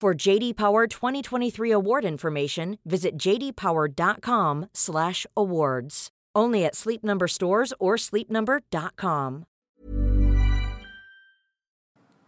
For 0.00 0.14
JD 0.14 0.56
Power 0.56 0.86
2023 0.86 1.72
award 1.72 2.04
information, 2.04 2.78
visit 2.86 3.18
jdpower.com/awards. 3.18 6.08
Only 6.36 6.64
at 6.64 6.76
Sleep 6.76 7.02
Number 7.02 7.26
stores 7.26 7.74
or 7.80 7.96
sleepnumber.com. 7.96 9.44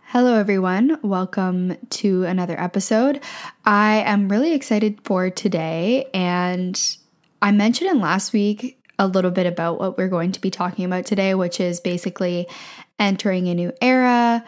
Hello 0.00 0.34
everyone, 0.34 0.98
welcome 1.02 1.76
to 1.90 2.24
another 2.24 2.60
episode. 2.60 3.20
I 3.64 4.02
am 4.04 4.28
really 4.28 4.52
excited 4.52 4.98
for 5.04 5.30
today 5.30 6.08
and 6.12 6.76
I 7.40 7.52
mentioned 7.52 7.92
in 7.92 8.00
last 8.00 8.32
week 8.32 8.82
a 8.98 9.06
little 9.06 9.30
bit 9.30 9.46
about 9.46 9.78
what 9.78 9.96
we're 9.96 10.08
going 10.08 10.32
to 10.32 10.40
be 10.40 10.50
talking 10.50 10.84
about 10.84 11.06
today, 11.06 11.36
which 11.36 11.60
is 11.60 11.78
basically 11.78 12.48
entering 12.98 13.46
a 13.46 13.54
new 13.54 13.72
era, 13.80 14.44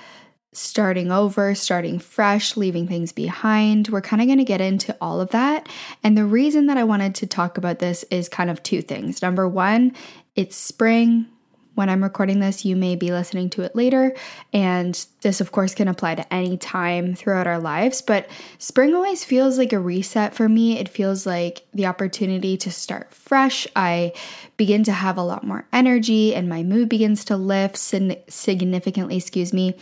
starting 0.52 1.10
over, 1.10 1.54
starting 1.54 1.98
fresh, 1.98 2.56
leaving 2.56 2.86
things 2.86 3.12
behind. 3.12 3.88
We're 3.88 4.02
kind 4.02 4.20
of 4.20 4.28
going 4.28 4.38
to 4.38 4.44
get 4.44 4.60
into 4.60 4.96
all 5.00 5.20
of 5.20 5.30
that. 5.30 5.68
And 6.02 6.16
the 6.16 6.26
reason 6.26 6.66
that 6.66 6.76
I 6.76 6.84
wanted 6.84 7.14
to 7.16 7.26
talk 7.26 7.56
about 7.56 7.78
this 7.78 8.04
is 8.10 8.28
kind 8.28 8.50
of 8.50 8.62
two 8.62 8.82
things. 8.82 9.22
Number 9.22 9.48
one, 9.48 9.94
it's 10.36 10.56
spring 10.56 11.26
when 11.74 11.88
I'm 11.88 12.02
recording 12.02 12.40
this, 12.40 12.64
you 12.64 12.76
may 12.76 12.96
be 12.96 13.10
listening 13.10 13.48
to 13.50 13.62
it 13.62 13.74
later. 13.74 14.14
And 14.52 15.04
this, 15.22 15.40
of 15.40 15.52
course, 15.52 15.74
can 15.74 15.88
apply 15.88 16.16
to 16.16 16.32
any 16.32 16.56
time 16.56 17.14
throughout 17.14 17.46
our 17.46 17.58
lives. 17.58 18.02
But 18.02 18.28
spring 18.58 18.94
always 18.94 19.24
feels 19.24 19.56
like 19.56 19.72
a 19.72 19.78
reset 19.78 20.34
for 20.34 20.48
me. 20.48 20.78
It 20.78 20.88
feels 20.88 21.24
like 21.26 21.64
the 21.72 21.86
opportunity 21.86 22.56
to 22.58 22.70
start 22.70 23.14
fresh. 23.14 23.66
I 23.74 24.12
begin 24.56 24.84
to 24.84 24.92
have 24.92 25.16
a 25.16 25.22
lot 25.22 25.44
more 25.44 25.66
energy 25.72 26.34
and 26.34 26.48
my 26.48 26.62
mood 26.62 26.88
begins 26.88 27.24
to 27.24 27.36
lift 27.36 27.78
significantly, 27.78 29.16
excuse 29.16 29.52
me. 29.52 29.74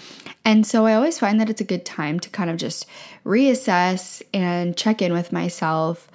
And 0.45 0.67
so 0.67 0.87
I 0.87 0.95
always 0.95 1.19
find 1.19 1.41
that 1.41 1.51
it's 1.51 1.61
a 1.61 1.65
good 1.65 1.85
time 1.85 2.21
to 2.21 2.31
kind 2.31 2.51
of 2.51 2.57
just 2.57 2.87
reassess 3.27 4.23
and 4.33 4.77
check 4.77 5.03
in 5.03 5.13
with 5.13 5.33
myself 5.33 6.09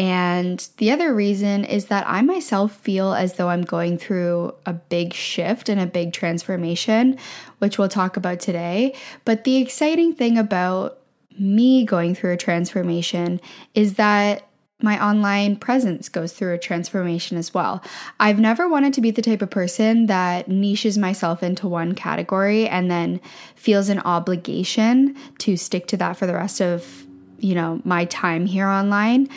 and 0.00 0.66
the 0.78 0.92
other 0.92 1.14
reason 1.14 1.62
is 1.62 1.86
that 1.86 2.08
I 2.08 2.22
myself 2.22 2.72
feel 2.72 3.12
as 3.12 3.34
though 3.34 3.50
I'm 3.50 3.64
going 3.64 3.98
through 3.98 4.54
a 4.64 4.72
big 4.72 5.12
shift 5.12 5.68
and 5.68 5.78
a 5.78 5.84
big 5.84 6.14
transformation, 6.14 7.18
which 7.58 7.76
we'll 7.76 7.90
talk 7.90 8.16
about 8.16 8.40
today. 8.40 8.94
But 9.26 9.44
the 9.44 9.58
exciting 9.58 10.14
thing 10.14 10.38
about 10.38 11.00
me 11.38 11.84
going 11.84 12.14
through 12.14 12.32
a 12.32 12.38
transformation 12.38 13.42
is 13.74 13.96
that 13.96 14.48
my 14.80 15.04
online 15.04 15.56
presence 15.56 16.08
goes 16.08 16.32
through 16.32 16.54
a 16.54 16.58
transformation 16.58 17.36
as 17.36 17.52
well. 17.52 17.84
I've 18.18 18.40
never 18.40 18.66
wanted 18.66 18.94
to 18.94 19.02
be 19.02 19.10
the 19.10 19.20
type 19.20 19.42
of 19.42 19.50
person 19.50 20.06
that 20.06 20.48
niches 20.48 20.96
myself 20.96 21.42
into 21.42 21.68
one 21.68 21.94
category 21.94 22.66
and 22.66 22.90
then 22.90 23.20
feels 23.54 23.90
an 23.90 23.98
obligation 23.98 25.14
to 25.40 25.58
stick 25.58 25.86
to 25.88 25.98
that 25.98 26.16
for 26.16 26.26
the 26.26 26.32
rest 26.32 26.62
of, 26.62 27.04
you 27.38 27.54
know, 27.54 27.82
my 27.84 28.06
time 28.06 28.46
here 28.46 28.66
online 28.66 29.28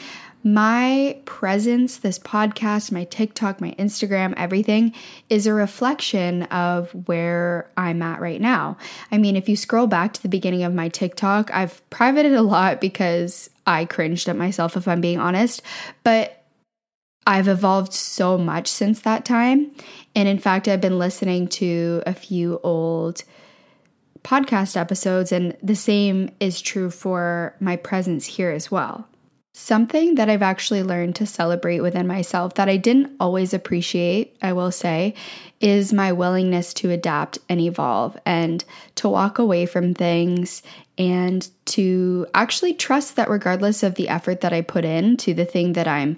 my 0.44 1.18
presence, 1.26 1.98
this 1.98 2.20
podcast, 2.20 2.92
my 2.92 3.06
TikTok, 3.06 3.62
my 3.62 3.72
Instagram, 3.80 4.34
everything 4.36 4.94
is 5.30 5.48
a 5.48 5.54
reflection 5.54 6.44
of 6.44 6.92
where 7.08 7.70
I'm 7.78 8.02
at 8.02 8.20
right 8.20 8.42
now. 8.42 8.78
I 9.12 9.18
mean, 9.18 9.36
if 9.36 9.48
you 9.48 9.56
scroll 9.56 9.88
back 9.88 10.14
to 10.14 10.22
the 10.22 10.30
beginning 10.30 10.64
of 10.64 10.74
my 10.74 10.90
TikTok, 10.90 11.50
I've 11.54 11.88
privated 11.90 12.34
a 12.34 12.42
lot 12.42 12.82
because 12.82 13.50
I 13.66 13.86
cringed 13.86 14.28
at 14.28 14.36
myself, 14.36 14.76
if 14.76 14.88
I'm 14.88 15.02
being 15.02 15.20
honest. 15.20 15.62
But 16.04 16.44
I've 17.26 17.48
evolved 17.48 17.94
so 17.94 18.38
much 18.38 18.68
since 18.68 19.00
that 19.02 19.24
time. 19.24 19.72
And 20.14 20.28
in 20.28 20.40
fact, 20.40 20.68
I've 20.68 20.82
been 20.82 21.00
listening 21.00 21.48
to 21.50 22.04
a 22.06 22.14
few 22.14 22.60
old 22.64 23.24
podcast 24.24 24.76
episodes, 24.78 25.32
and 25.32 25.56
the 25.62 25.76
same 25.76 26.30
is 26.40 26.62
true 26.62 26.90
for 26.90 27.56
my 27.60 27.76
presence 27.76 28.26
here 28.26 28.52
as 28.52 28.70
well. 28.70 29.08
Something 29.56 30.16
that 30.16 30.32
I've 30.32 30.42
actually 30.42 30.82
learned 30.82 31.16
to 31.18 31.28
celebrate 31.28 31.82
within 31.82 32.08
myself 32.08 32.56
that 32.56 32.68
I 32.68 32.76
didn't 32.78 33.16
always 33.20 33.54
appreciate, 33.54 34.36
I 34.42 34.52
will 34.52 34.72
say, 34.72 35.14
is 35.62 35.94
my 35.94 36.12
willingness 36.12 36.74
to 36.76 36.90
adapt 36.90 37.38
and 37.48 37.62
evolve 37.62 38.18
and 38.26 38.66
to 38.96 39.08
walk 39.08 39.38
away 39.38 39.68
from 39.68 39.94
things 39.94 40.64
and 40.98 41.48
to 41.66 42.26
actually 42.34 42.74
trust 42.74 43.16
that 43.16 43.30
regardless 43.30 43.84
of 43.84 43.94
the 43.94 44.10
effort 44.10 44.42
that 44.42 44.54
I 44.54 44.62
put 44.62 44.86
in 44.86 45.18
to 45.18 45.36
the 45.36 45.46
thing 45.46 45.74
that 45.74 45.88
I'm 45.88 46.18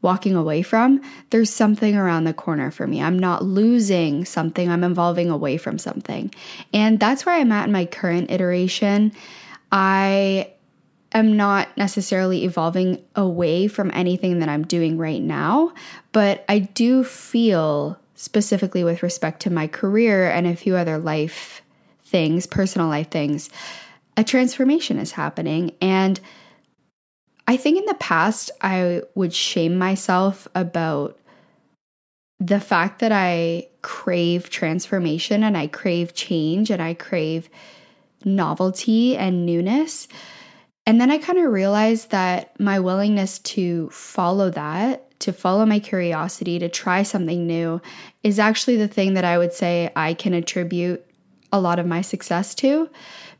walking 0.00 0.36
away 0.36 0.62
from, 0.62 1.02
there's 1.30 1.50
something 1.52 1.96
around 1.96 2.24
the 2.24 2.32
corner 2.32 2.70
for 2.70 2.86
me. 2.86 3.02
I'm 3.02 3.18
not 3.18 3.44
losing 3.44 4.24
something, 4.24 4.70
I'm 4.70 4.84
evolving 4.84 5.30
away 5.30 5.56
from 5.56 5.78
something. 5.78 6.32
And 6.72 7.00
that's 7.00 7.26
where 7.26 7.34
I'm 7.34 7.50
at 7.50 7.66
in 7.66 7.72
my 7.72 7.86
current 7.86 8.30
iteration. 8.30 9.10
I 9.72 10.52
am 11.12 11.36
not 11.36 11.68
necessarily 11.76 12.44
evolving 12.44 13.02
away 13.16 13.68
from 13.68 13.90
anything 13.94 14.40
that 14.40 14.48
I'm 14.48 14.64
doing 14.64 14.98
right 14.98 15.22
now, 15.22 15.72
but 16.12 16.44
I 16.48 16.58
do 16.58 17.04
feel 17.04 17.98
specifically 18.14 18.84
with 18.84 19.02
respect 19.02 19.40
to 19.42 19.50
my 19.50 19.66
career 19.66 20.30
and 20.30 20.46
a 20.46 20.56
few 20.56 20.76
other 20.76 20.98
life 20.98 21.62
things, 22.02 22.46
personal 22.46 22.88
life 22.88 23.10
things, 23.10 23.48
a 24.16 24.24
transformation 24.24 24.98
is 24.98 25.12
happening. 25.12 25.72
And 25.80 26.18
I 27.46 27.56
think 27.56 27.78
in 27.78 27.86
the 27.86 27.94
past, 27.94 28.50
I 28.60 29.02
would 29.14 29.32
shame 29.32 29.78
myself 29.78 30.48
about 30.54 31.18
the 32.40 32.60
fact 32.60 32.98
that 33.00 33.12
I 33.12 33.68
crave 33.82 34.50
transformation 34.50 35.42
and 35.42 35.56
I 35.56 35.66
crave 35.66 36.14
change 36.14 36.70
and 36.70 36.82
I 36.82 36.94
crave 36.94 37.48
novelty 38.24 39.16
and 39.16 39.46
newness. 39.46 40.08
And 40.88 40.98
then 40.98 41.10
I 41.10 41.18
kind 41.18 41.38
of 41.38 41.52
realized 41.52 42.12
that 42.12 42.58
my 42.58 42.80
willingness 42.80 43.40
to 43.40 43.90
follow 43.90 44.48
that, 44.48 45.20
to 45.20 45.34
follow 45.34 45.66
my 45.66 45.80
curiosity, 45.80 46.58
to 46.58 46.70
try 46.70 47.02
something 47.02 47.46
new, 47.46 47.82
is 48.22 48.38
actually 48.38 48.78
the 48.78 48.88
thing 48.88 49.12
that 49.12 49.22
I 49.22 49.36
would 49.36 49.52
say 49.52 49.92
I 49.94 50.14
can 50.14 50.32
attribute 50.32 51.04
a 51.52 51.60
lot 51.60 51.78
of 51.78 51.84
my 51.84 52.00
success 52.00 52.54
to. 52.54 52.88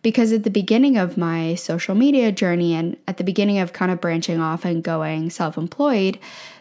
Because 0.03 0.31
at 0.31 0.45
the 0.45 0.51
beginning 0.51 0.99
of 0.99 1.17
my 1.17 1.55
social 1.55 1.95
media 1.95 2.31
journey 2.33 2.75
and 2.75 2.99
at 3.09 3.17
the 3.17 3.25
beginning 3.25 3.59
of 3.61 3.73
kind 3.73 3.91
of 3.91 3.99
branching 3.99 4.41
off 4.41 4.67
and 4.67 4.85
going 4.85 5.31
self 5.31 5.57
employed, 5.57 6.19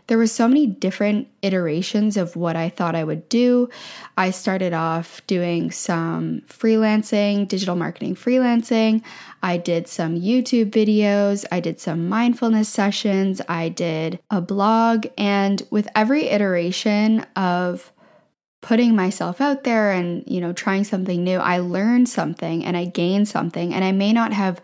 there 0.08 0.18
were 0.18 0.28
so 0.28 0.48
many 0.48 0.66
different 0.66 1.28
iterations 1.42 2.18
of 2.18 2.36
what 2.36 2.56
I 2.56 2.70
thought 2.70 2.96
I 2.96 3.04
would 3.04 3.28
do. 3.30 3.70
I 4.18 4.32
started 4.32 4.74
off 4.74 5.22
doing 5.28 5.70
some 5.70 6.42
freelancing, 6.48 7.48
digital 7.48 7.76
marketing 7.76 8.16
freelancing. 8.16 9.04
I 9.44 9.58
did 9.58 9.88
some 9.88 10.16
YouTube 10.16 10.72
videos, 10.72 11.46
I 11.52 11.60
did 11.60 11.80
some 11.80 12.10
mindfulness 12.10 12.70
sessions, 12.70 13.42
I 13.48 13.70
did 13.70 14.20
a 14.32 14.42
blog, 14.42 15.08
and 15.18 15.62
with 15.70 15.88
every 15.94 16.28
iteration 16.30 17.26
of 17.36 17.92
putting 18.62 18.96
myself 18.96 19.40
out 19.40 19.64
there 19.64 19.92
and, 19.92 20.24
you 20.26 20.42
know, 20.42 20.52
trying 20.52 20.84
something 20.84 21.24
new, 21.24 21.38
I 21.38 21.60
learned 21.60 22.10
something 22.10 22.66
and 22.66 22.76
I 22.76 22.86
gained 22.86 23.28
something 23.28 23.74
and 23.74 23.84
I 23.84 23.92
may 23.92 24.12
not 24.12 24.34
have 24.34 24.62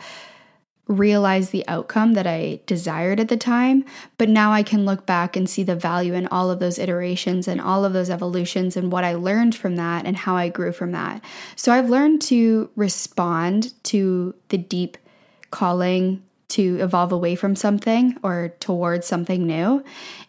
realize 0.88 1.50
the 1.50 1.66
outcome 1.68 2.14
that 2.14 2.28
I 2.28 2.60
desired 2.66 3.20
at 3.20 3.30
the 3.30 3.38
time, 3.38 3.86
but 4.18 4.28
now 4.28 4.52
I 4.52 4.64
can 4.64 4.86
look 4.86 5.06
back 5.06 5.36
and 5.36 5.50
see 5.50 5.64
the 5.64 5.76
value 5.76 6.14
in 6.14 6.28
all 6.28 6.52
of 6.52 6.60
those 6.60 6.78
iterations 6.78 7.48
and 7.48 7.62
all 7.62 7.86
of 7.86 7.94
those 7.94 8.10
evolutions 8.10 8.76
and 8.76 8.92
what 8.92 9.04
I 9.04 9.14
learned 9.14 9.56
from 9.56 9.78
that 9.78 10.06
and 10.06 10.18
how 10.18 10.36
I 10.36 10.50
grew 10.50 10.74
from 10.74 10.92
that. 10.92 11.24
So 11.56 11.72
I've 11.72 11.90
learned 11.90 12.22
to 12.24 12.70
respond 12.76 13.74
to 13.86 14.36
the 14.50 14.58
deep 14.58 14.98
calling 15.52 16.24
to 16.50 16.78
evolve 16.82 17.12
away 17.12 17.36
from 17.36 17.56
something 17.56 18.18
or 18.22 18.54
towards 18.60 19.08
something 19.08 19.48
new. 19.48 19.84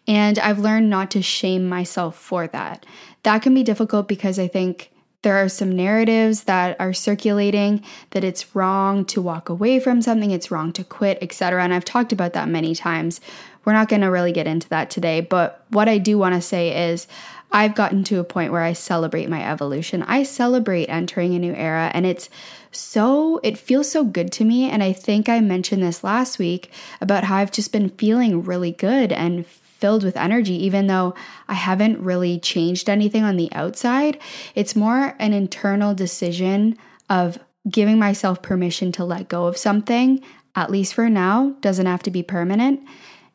And 0.07 0.39
I've 0.39 0.59
learned 0.59 0.89
not 0.89 1.11
to 1.13 1.23
shame 1.23 1.69
myself 1.69 2.17
for 2.17 2.47
that. 2.47 2.87
That 3.25 3.43
can 3.43 3.53
be 3.55 3.63
difficult 3.63 4.09
because 4.09 4.39
I 4.39 4.49
think 4.49 4.91
there 5.25 5.43
are 5.43 5.49
some 5.49 5.75
narratives 5.75 6.45
that 6.45 6.77
are 6.79 6.93
circulating 6.93 7.83
that 8.11 8.23
it's 8.23 8.55
wrong 8.55 9.05
to 9.07 9.21
walk 9.21 9.49
away 9.49 9.81
from 9.81 10.01
something, 10.01 10.31
it's 10.31 10.51
wrong 10.51 10.73
to 10.75 10.85
quit, 10.85 11.19
etc. 11.21 11.65
And 11.65 11.75
I've 11.75 11.85
talked 11.85 12.13
about 12.13 12.35
that 12.35 12.49
many 12.49 12.75
times. 12.75 13.21
We're 13.65 13.73
not 13.73 13.89
going 13.89 14.03
to 14.03 14.09
really 14.09 14.33
get 14.33 14.47
into 14.47 14.69
that 14.69 14.91
today, 14.91 15.23
but 15.23 15.65
what 15.71 15.89
I 15.89 15.99
do 15.99 16.19
want 16.19 16.35
to 16.35 16.41
say 16.41 16.91
is 16.91 17.09
I've 17.51 17.75
gotten 17.75 18.05
to 18.05 18.21
a 18.21 18.25
point 18.25 18.53
where 18.53 18.63
I 18.63 18.75
celebrate 18.75 19.29
my 19.29 19.49
evolution. 19.49 20.03
I 20.03 20.25
celebrate 20.25 20.87
entering 20.87 21.35
a 21.35 21.39
new 21.39 21.55
era, 21.55 21.91
and 21.95 22.05
it's 22.05 22.29
so, 22.71 23.41
it 23.43 23.57
feels 23.57 23.91
so 23.91 24.05
good 24.05 24.31
to 24.33 24.45
me. 24.45 24.69
And 24.69 24.83
I 24.83 24.93
think 24.93 25.29
I 25.29 25.41
mentioned 25.41 25.83
this 25.83 26.05
last 26.05 26.39
week 26.39 26.71
about 27.01 27.25
how 27.25 27.37
I've 27.37 27.53
just 27.53 27.73
been 27.73 27.89
feeling 27.91 28.43
really 28.43 28.73
good 28.73 29.13
and 29.13 29.47
filled 29.85 30.03
with 30.03 30.17
energy, 30.17 30.55
even 30.65 30.87
though 30.87 31.13
I 31.47 31.53
haven't 31.53 32.01
really 32.01 32.39
changed 32.39 32.89
anything 32.89 33.23
on 33.23 33.37
the 33.37 33.53
outside. 33.53 34.19
It's 34.55 34.75
more 34.75 35.15
an 35.19 35.35
internal 35.35 35.95
decision 35.95 36.79
of 37.11 37.39
giving 37.69 37.99
myself 37.99 38.41
permission 38.41 38.93
to 38.93 39.05
let 39.05 39.29
go 39.29 39.45
of 39.45 39.59
something, 39.59 40.23
at 40.55 40.71
least 40.71 40.95
for 40.95 41.11
now, 41.11 41.55
doesn't 41.61 41.85
have 41.85 42.03
to 42.05 42.11
be 42.11 42.23
permanent. 42.23 42.81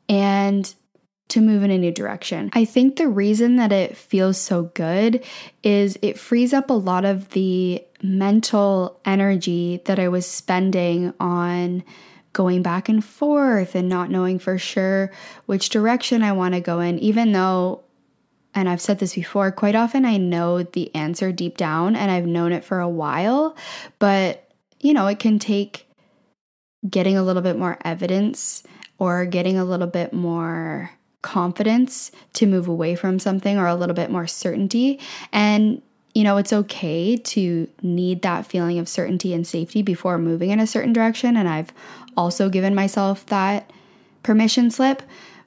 And 0.09 0.73
to 1.27 1.39
move 1.39 1.61
in 1.61 1.69
a 1.69 1.77
new 1.77 1.91
direction. 1.91 2.49
I 2.53 2.65
think 2.65 2.95
the 2.95 3.07
reason 3.07 3.57
that 3.57 3.71
it 3.71 3.95
feels 3.95 4.39
so 4.39 4.71
good 4.73 5.23
is 5.61 5.99
it 6.01 6.17
frees 6.17 6.51
up 6.51 6.71
a 6.71 6.73
lot 6.73 7.05
of 7.05 7.29
the 7.29 7.85
mental 8.01 8.99
energy 9.05 9.83
that 9.85 9.99
I 9.99 10.07
was 10.07 10.25
spending 10.25 11.13
on 11.19 11.83
going 12.33 12.61
back 12.61 12.89
and 12.89 13.03
forth 13.03 13.75
and 13.75 13.89
not 13.89 14.09
knowing 14.09 14.39
for 14.39 14.57
sure 14.57 15.11
which 15.45 15.69
direction 15.69 16.23
I 16.23 16.31
want 16.31 16.53
to 16.53 16.61
go 16.61 16.79
in, 16.79 16.99
even 16.99 17.31
though, 17.31 17.83
and 18.53 18.69
I've 18.69 18.81
said 18.81 18.99
this 18.99 19.15
before, 19.15 19.51
quite 19.51 19.75
often 19.75 20.05
I 20.05 20.17
know 20.17 20.63
the 20.63 20.93
answer 20.95 21.31
deep 21.31 21.57
down 21.57 21.95
and 21.95 22.11
I've 22.11 22.25
known 22.25 22.51
it 22.51 22.63
for 22.63 22.79
a 22.79 22.89
while, 22.89 23.55
but 23.97 24.45
you 24.79 24.93
know, 24.93 25.07
it 25.07 25.19
can 25.19 25.39
take 25.39 25.87
getting 26.89 27.17
a 27.17 27.23
little 27.23 27.41
bit 27.41 27.57
more 27.57 27.77
evidence 27.83 28.63
or 28.97 29.25
getting 29.25 29.57
a 29.57 29.65
little 29.65 29.87
bit 29.87 30.13
more 30.13 30.91
confidence 31.21 32.11
to 32.33 32.45
move 32.45 32.67
away 32.67 32.95
from 32.95 33.19
something 33.19 33.57
or 33.57 33.67
a 33.67 33.75
little 33.75 33.95
bit 33.95 34.09
more 34.09 34.27
certainty. 34.27 34.99
And, 35.33 35.81
you 36.13 36.23
know, 36.23 36.37
it's 36.37 36.53
okay 36.53 37.17
to 37.17 37.67
need 37.81 38.21
that 38.21 38.45
feeling 38.45 38.79
of 38.79 38.87
certainty 38.87 39.33
and 39.33 39.45
safety 39.45 39.81
before 39.81 40.17
moving 40.17 40.49
in 40.49 40.59
a 40.59 40.67
certain 40.67 40.93
direction. 40.93 41.35
And 41.35 41.47
I've 41.49 41.73
also 42.19 42.50
given 42.50 42.75
myself 42.75 43.25
that 43.27 43.71
permission 44.24 44.69
slip. 44.69 45.01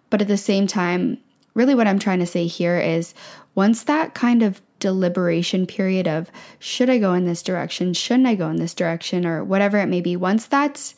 But 0.08 0.22
at 0.22 0.28
the 0.28 0.38
same 0.38 0.66
time, 0.66 1.18
really 1.52 1.74
what 1.74 1.86
I'm 1.86 1.98
trying 1.98 2.20
to 2.20 2.26
say 2.26 2.46
here 2.46 2.78
is 2.78 3.12
once 3.54 3.84
that 3.84 4.14
kind 4.14 4.42
of 4.42 4.62
deliberation 4.78 5.66
period 5.66 6.08
of 6.08 6.30
should 6.58 6.88
I 6.88 6.96
go 6.96 7.12
in 7.12 7.26
this 7.26 7.42
direction, 7.42 7.92
shouldn't 7.92 8.26
I 8.26 8.34
go 8.34 8.48
in 8.48 8.56
this 8.56 8.72
direction, 8.72 9.26
or 9.26 9.44
whatever 9.44 9.78
it 9.78 9.86
may 9.86 10.00
be, 10.00 10.16
once 10.16 10.46
that's 10.46 10.94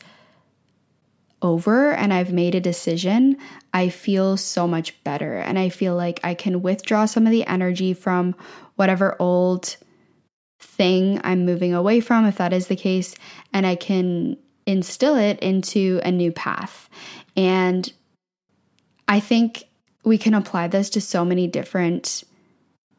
over 1.41 1.91
and 1.91 2.13
I've 2.13 2.31
made 2.31 2.55
a 2.55 2.61
decision, 2.61 3.37
I 3.73 3.89
feel 3.89 4.37
so 4.37 4.67
much 4.67 5.03
better. 5.03 5.35
And 5.35 5.59
I 5.59 5.67
feel 5.67 5.93
like 5.93 6.21
I 6.23 6.33
can 6.35 6.61
withdraw 6.61 7.05
some 7.05 7.25
of 7.25 7.31
the 7.31 7.45
energy 7.45 7.93
from 7.93 8.33
whatever 8.75 9.17
old 9.19 9.75
thing 10.57 11.19
I'm 11.23 11.45
moving 11.45 11.73
away 11.73 11.99
from, 11.99 12.25
if 12.25 12.37
that 12.37 12.53
is 12.53 12.67
the 12.67 12.77
case, 12.77 13.13
and 13.53 13.67
I 13.67 13.75
can 13.75 14.37
instill 14.65 15.15
it 15.15 15.39
into 15.39 15.99
a 16.03 16.11
new 16.11 16.31
path. 16.31 16.89
And 17.35 17.91
I 19.07 19.19
think 19.19 19.65
we 20.03 20.17
can 20.17 20.33
apply 20.33 20.67
this 20.67 20.89
to 20.91 21.01
so 21.01 21.25
many 21.25 21.47
different 21.47 22.23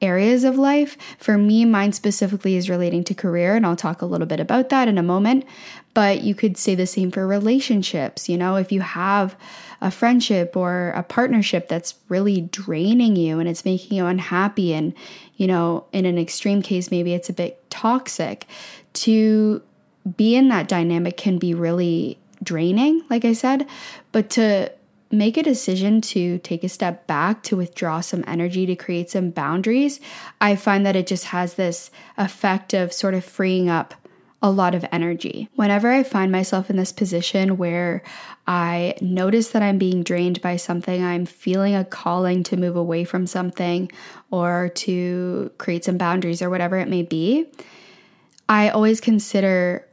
areas 0.03 0.45
of 0.45 0.59
life. 0.59 0.97
For 1.19 1.39
me, 1.39 1.65
mine 1.65 1.93
specifically 1.93 2.57
is 2.57 2.69
relating 2.69 3.03
to 3.05 3.15
career, 3.15 3.57
and 3.57 3.65
I'll 3.65 3.77
talk 3.77 4.03
a 4.03 4.07
little 4.07 4.27
bit 4.27 4.41
about 4.41 4.69
that 4.69 4.89
in 4.89 4.99
a 4.99 5.03
moment. 5.03 5.45
But 5.95 6.21
you 6.21 6.35
could 6.35 6.59
say 6.59 6.75
the 6.75 6.87
same 6.87 7.11
for 7.11 7.27
relationships. 7.27 8.29
You 8.29 8.37
know, 8.37 8.57
if 8.57 8.71
you 8.71 8.83
have 8.83 9.37
a 9.81 9.91
friendship 9.91 10.57
or 10.57 10.91
a 10.91 11.03
partnership 11.03 11.69
that's 11.69 11.95
really 12.09 12.43
draining 12.43 13.17
you 13.17 13.39
and 13.39 13.49
it's 13.49 13.65
making 13.65 13.97
you 13.97 14.05
unhappy, 14.05 14.75
and, 14.75 14.93
you 15.37 15.47
know, 15.47 15.87
in 15.93 16.05
an 16.05 16.19
extreme 16.19 16.61
case, 16.61 16.91
maybe 16.91 17.15
it's 17.15 17.31
a 17.31 17.35
bit 17.35 17.69
toxic, 17.71 18.47
to 18.93 19.63
be 20.17 20.37
in 20.37 20.49
that 20.49 20.69
dynamic 20.69 21.17
can 21.17 21.39
be 21.39 21.55
really 21.55 22.19
draining, 22.43 23.03
like 23.09 23.25
I 23.25 23.33
said. 23.33 23.67
But 24.13 24.31
to 24.31 24.73
make 25.11 25.37
a 25.37 25.43
decision 25.43 26.01
to 26.01 26.39
take 26.39 26.65
a 26.65 26.69
step 26.69 27.07
back, 27.07 27.43
to 27.45 27.57
withdraw 27.57 28.01
some 28.01 28.25
energy, 28.27 28.67
to 28.67 28.77
create 28.77 29.11
some 29.11 29.31
boundaries, 29.31 30.01
I 30.41 30.57
find 30.57 30.85
that 30.85 30.97
it 30.97 31.07
just 31.07 31.27
has 31.27 31.55
this 31.55 31.91
effect 32.19 32.75
of 32.75 32.93
sort 32.93 33.15
of 33.15 33.25
freeing 33.25 33.69
up 33.69 33.95
a 34.43 34.51
lot 34.51 34.75
of 34.75 34.85
energy. 34.93 35.49
Whenever 35.55 35.91
I 35.91 36.03
find 36.03 36.31
myself 36.31 36.69
in 36.69 36.77
this 36.77 36.93
position 36.93 37.57
where 37.57 38.03
I 38.47 38.95
notice 39.01 39.51
that 39.51 39.63
I'm 39.63 39.79
being 39.79 40.03
drained 40.03 40.43
by 40.43 40.57
something, 40.57 41.03
I'm 41.03 41.25
feeling 41.25 41.75
a 41.75 41.85
calling 41.85 42.43
to 42.45 42.57
move 42.57 42.77
away 42.77 43.05
from 43.05 43.27
something 43.27 43.91
or 44.31 44.71
to 44.75 45.51
create 45.59 45.85
some 45.85 45.97
boundaries 45.97 46.43
or 46.43 46.51
whatever 46.51 46.77
it 46.77 46.89
may 46.89 47.03
be, 47.03 47.47
I 48.49 48.69
always 48.69 49.01
consider 49.01 49.86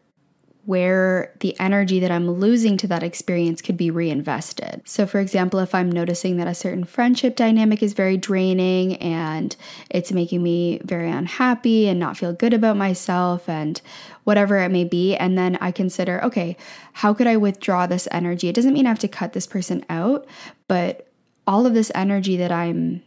where 0.65 1.33
the 1.41 1.59
energy 1.59 1.99
that 1.99 2.11
I'm 2.11 2.29
losing 2.31 2.77
to 2.77 2.87
that 2.87 3.03
experience 3.03 3.61
could 3.61 3.75
be 3.75 3.91
reinvested. 3.91 4.81
So, 4.85 5.05
for 5.05 5.19
example, 5.19 5.59
if 5.59 5.75
I'm 5.75 5.91
noticing 5.91 6.37
that 6.37 6.47
a 6.47 6.55
certain 6.55 6.85
friendship 6.85 7.35
dynamic 7.35 7.83
is 7.83 7.91
very 7.91 8.15
draining 8.15 8.95
and 8.97 9.53
it's 9.89 10.13
making 10.13 10.41
me 10.41 10.79
very 10.85 11.11
unhappy 11.11 11.89
and 11.89 11.99
not 11.99 12.15
feel 12.15 12.31
good 12.31 12.53
about 12.53 12.77
myself 12.77 13.49
and 13.49 13.81
whatever 14.23 14.57
it 14.57 14.69
may 14.69 14.85
be, 14.85 15.17
and 15.17 15.37
then 15.37 15.57
I 15.59 15.71
consider, 15.71 16.23
okay, 16.23 16.55
how 16.93 17.13
could 17.13 17.27
I 17.27 17.35
withdraw 17.35 17.85
this 17.85 18.07
energy? 18.11 18.47
It 18.47 18.55
doesn't 18.55 18.73
mean 18.73 18.85
I 18.85 18.89
have 18.89 18.99
to 18.99 19.09
cut 19.09 19.33
this 19.33 19.47
person 19.47 19.83
out, 19.89 20.25
but 20.69 21.09
all 21.45 21.65
of 21.65 21.73
this 21.73 21.91
energy 21.93 22.37
that 22.37 22.53
I'm 22.53 23.03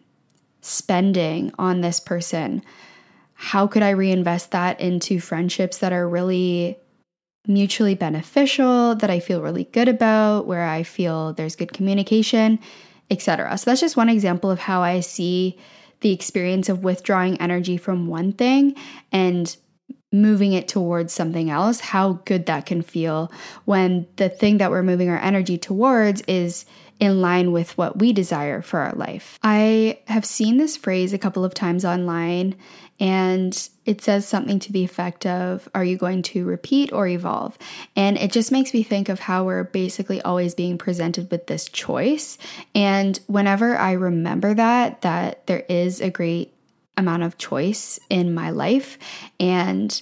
spending 0.60 1.52
on 1.58 1.80
this 1.80 2.00
person, 2.00 2.62
how 3.32 3.66
could 3.66 3.82
I 3.82 3.90
reinvest 3.90 4.50
that 4.50 4.78
into 4.78 5.20
friendships 5.20 5.78
that 5.78 5.94
are 5.94 6.06
really 6.06 6.78
mutually 7.48 7.94
beneficial, 7.94 8.94
that 8.96 9.10
I 9.10 9.20
feel 9.20 9.42
really 9.42 9.64
good 9.64 9.88
about, 9.88 10.46
where 10.46 10.66
I 10.66 10.82
feel 10.82 11.32
there's 11.32 11.56
good 11.56 11.72
communication, 11.72 12.58
etc. 13.10 13.56
So 13.58 13.70
that's 13.70 13.80
just 13.80 13.96
one 13.96 14.08
example 14.08 14.50
of 14.50 14.60
how 14.60 14.82
I 14.82 15.00
see 15.00 15.58
the 16.00 16.12
experience 16.12 16.68
of 16.68 16.84
withdrawing 16.84 17.40
energy 17.40 17.76
from 17.76 18.06
one 18.06 18.32
thing 18.32 18.74
and 19.10 19.56
moving 20.12 20.52
it 20.52 20.68
towards 20.68 21.12
something 21.12 21.50
else, 21.50 21.80
how 21.80 22.14
good 22.24 22.46
that 22.46 22.66
can 22.66 22.82
feel 22.82 23.30
when 23.64 24.06
the 24.16 24.28
thing 24.28 24.58
that 24.58 24.70
we're 24.70 24.82
moving 24.82 25.08
our 25.08 25.18
energy 25.18 25.58
towards 25.58 26.22
is 26.22 26.64
in 26.98 27.20
line 27.20 27.52
with 27.52 27.76
what 27.76 27.98
we 27.98 28.12
desire 28.12 28.62
for 28.62 28.80
our 28.80 28.92
life. 28.92 29.38
I 29.42 29.98
have 30.06 30.24
seen 30.24 30.56
this 30.56 30.76
phrase 30.76 31.12
a 31.12 31.18
couple 31.18 31.44
of 31.44 31.54
times 31.54 31.84
online 31.84 32.56
and 32.98 33.68
it 33.84 34.00
says 34.00 34.26
something 34.26 34.58
to 34.60 34.72
the 34.72 34.84
effect 34.84 35.26
of 35.26 35.68
Are 35.74 35.84
you 35.84 35.96
going 35.96 36.22
to 36.22 36.44
repeat 36.44 36.92
or 36.92 37.06
evolve? 37.06 37.58
And 37.94 38.16
it 38.16 38.32
just 38.32 38.50
makes 38.50 38.72
me 38.72 38.82
think 38.82 39.08
of 39.08 39.20
how 39.20 39.44
we're 39.44 39.64
basically 39.64 40.20
always 40.22 40.54
being 40.54 40.78
presented 40.78 41.30
with 41.30 41.46
this 41.46 41.66
choice. 41.66 42.38
And 42.74 43.18
whenever 43.26 43.76
I 43.76 43.92
remember 43.92 44.54
that, 44.54 45.02
that 45.02 45.46
there 45.46 45.64
is 45.68 46.00
a 46.00 46.10
great 46.10 46.52
amount 46.96 47.22
of 47.22 47.36
choice 47.36 47.98
in 48.08 48.32
my 48.32 48.50
life 48.50 48.98
and 49.38 50.00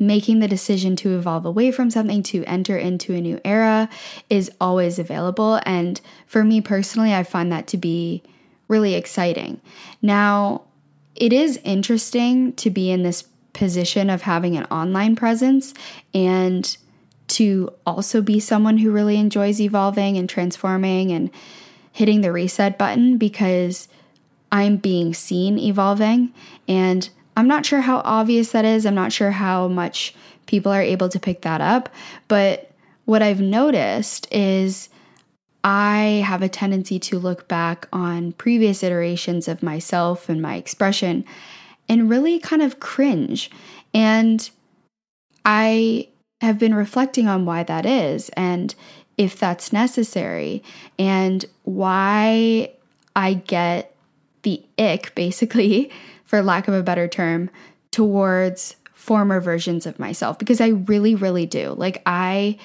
making 0.00 0.40
the 0.40 0.48
decision 0.48 0.96
to 0.96 1.16
evolve 1.16 1.44
away 1.44 1.70
from 1.70 1.90
something 1.90 2.22
to 2.22 2.44
enter 2.44 2.76
into 2.76 3.14
a 3.14 3.20
new 3.20 3.40
era 3.44 3.88
is 4.28 4.50
always 4.60 4.98
available. 4.98 5.60
And 5.64 6.00
for 6.26 6.42
me 6.42 6.60
personally, 6.60 7.14
I 7.14 7.22
find 7.22 7.52
that 7.52 7.66
to 7.68 7.76
be 7.76 8.22
really 8.66 8.94
exciting. 8.94 9.60
Now, 10.02 10.62
it 11.16 11.32
is 11.32 11.60
interesting 11.64 12.52
to 12.54 12.70
be 12.70 12.90
in 12.90 13.02
this 13.02 13.24
position 13.52 14.10
of 14.10 14.22
having 14.22 14.56
an 14.56 14.64
online 14.64 15.16
presence 15.16 15.74
and 16.12 16.76
to 17.28 17.72
also 17.86 18.20
be 18.20 18.38
someone 18.40 18.78
who 18.78 18.90
really 18.90 19.16
enjoys 19.16 19.60
evolving 19.60 20.16
and 20.16 20.28
transforming 20.28 21.10
and 21.10 21.30
hitting 21.92 22.20
the 22.20 22.32
reset 22.32 22.76
button 22.76 23.16
because 23.16 23.88
I'm 24.52 24.76
being 24.76 25.14
seen 25.14 25.58
evolving. 25.58 26.32
And 26.68 27.08
I'm 27.36 27.48
not 27.48 27.64
sure 27.64 27.80
how 27.80 28.02
obvious 28.04 28.52
that 28.52 28.64
is. 28.64 28.84
I'm 28.84 28.94
not 28.94 29.12
sure 29.12 29.30
how 29.32 29.68
much 29.68 30.14
people 30.46 30.70
are 30.72 30.82
able 30.82 31.08
to 31.08 31.20
pick 31.20 31.42
that 31.42 31.60
up. 31.60 31.88
But 32.28 32.70
what 33.04 33.22
I've 33.22 33.40
noticed 33.40 34.28
is 34.32 34.88
I 35.64 36.22
have 36.26 36.42
a 36.42 36.48
tendency 36.48 36.98
to 37.00 37.18
look 37.18 37.48
back 37.48 37.88
on 37.90 38.32
previous 38.32 38.82
iterations 38.82 39.48
of 39.48 39.62
myself 39.62 40.28
and 40.28 40.42
my 40.42 40.56
expression 40.56 41.24
and 41.88 42.10
really 42.10 42.38
kind 42.38 42.60
of 42.60 42.80
cringe. 42.80 43.50
And 43.94 44.48
I 45.46 46.08
have 46.42 46.58
been 46.58 46.74
reflecting 46.74 47.26
on 47.26 47.46
why 47.46 47.62
that 47.62 47.86
is 47.86 48.28
and 48.30 48.74
if 49.16 49.38
that's 49.38 49.72
necessary 49.72 50.62
and 50.98 51.44
why 51.62 52.70
I 53.16 53.34
get 53.34 53.94
the 54.42 54.62
ick, 54.78 55.12
basically, 55.14 55.90
for 56.24 56.42
lack 56.42 56.68
of 56.68 56.74
a 56.74 56.82
better 56.82 57.08
term, 57.08 57.48
towards 57.90 58.76
former 58.92 59.40
versions 59.40 59.86
of 59.86 59.98
myself 59.98 60.38
because 60.38 60.60
I 60.60 60.68
really, 60.68 61.14
really 61.14 61.46
do. 61.46 61.74
Like, 61.76 62.02
I 62.06 62.58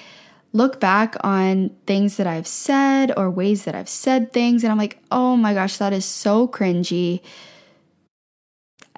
look 0.52 0.80
back 0.80 1.16
on 1.20 1.70
things 1.86 2.16
that 2.16 2.26
I've 2.26 2.46
said 2.46 3.12
or 3.16 3.30
ways 3.30 3.64
that 3.64 3.74
I've 3.74 3.88
said 3.88 4.32
things, 4.32 4.64
and 4.64 4.70
I'm 4.70 4.78
like, 4.78 4.98
oh 5.10 5.36
my 5.36 5.54
gosh, 5.54 5.76
that 5.76 5.92
is 5.92 6.04
so 6.04 6.48
cringy. 6.48 7.22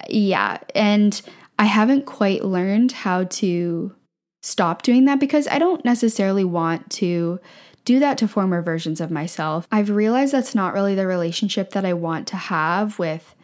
Yeah. 0.09 0.57
And 0.73 1.21
I 1.59 1.65
haven't 1.65 2.05
quite 2.05 2.43
learned 2.43 2.91
how 2.91 3.25
to 3.25 3.95
stop 4.41 4.81
doing 4.81 5.05
that 5.05 5.19
because 5.19 5.47
I 5.47 5.59
don't 5.59 5.85
necessarily 5.85 6.43
want 6.43 6.89
to 6.91 7.39
do 7.85 7.99
that 7.99 8.17
to 8.17 8.27
former 8.27 8.61
versions 8.61 8.99
of 8.99 9.11
myself. 9.11 9.67
I've 9.71 9.89
realized 9.89 10.33
that's 10.33 10.55
not 10.55 10.73
really 10.73 10.95
the 10.95 11.07
relationship 11.07 11.71
that 11.71 11.85
I 11.85 11.93
want 11.93 12.27
to 12.29 12.37
have 12.37 12.97
with 12.97 13.35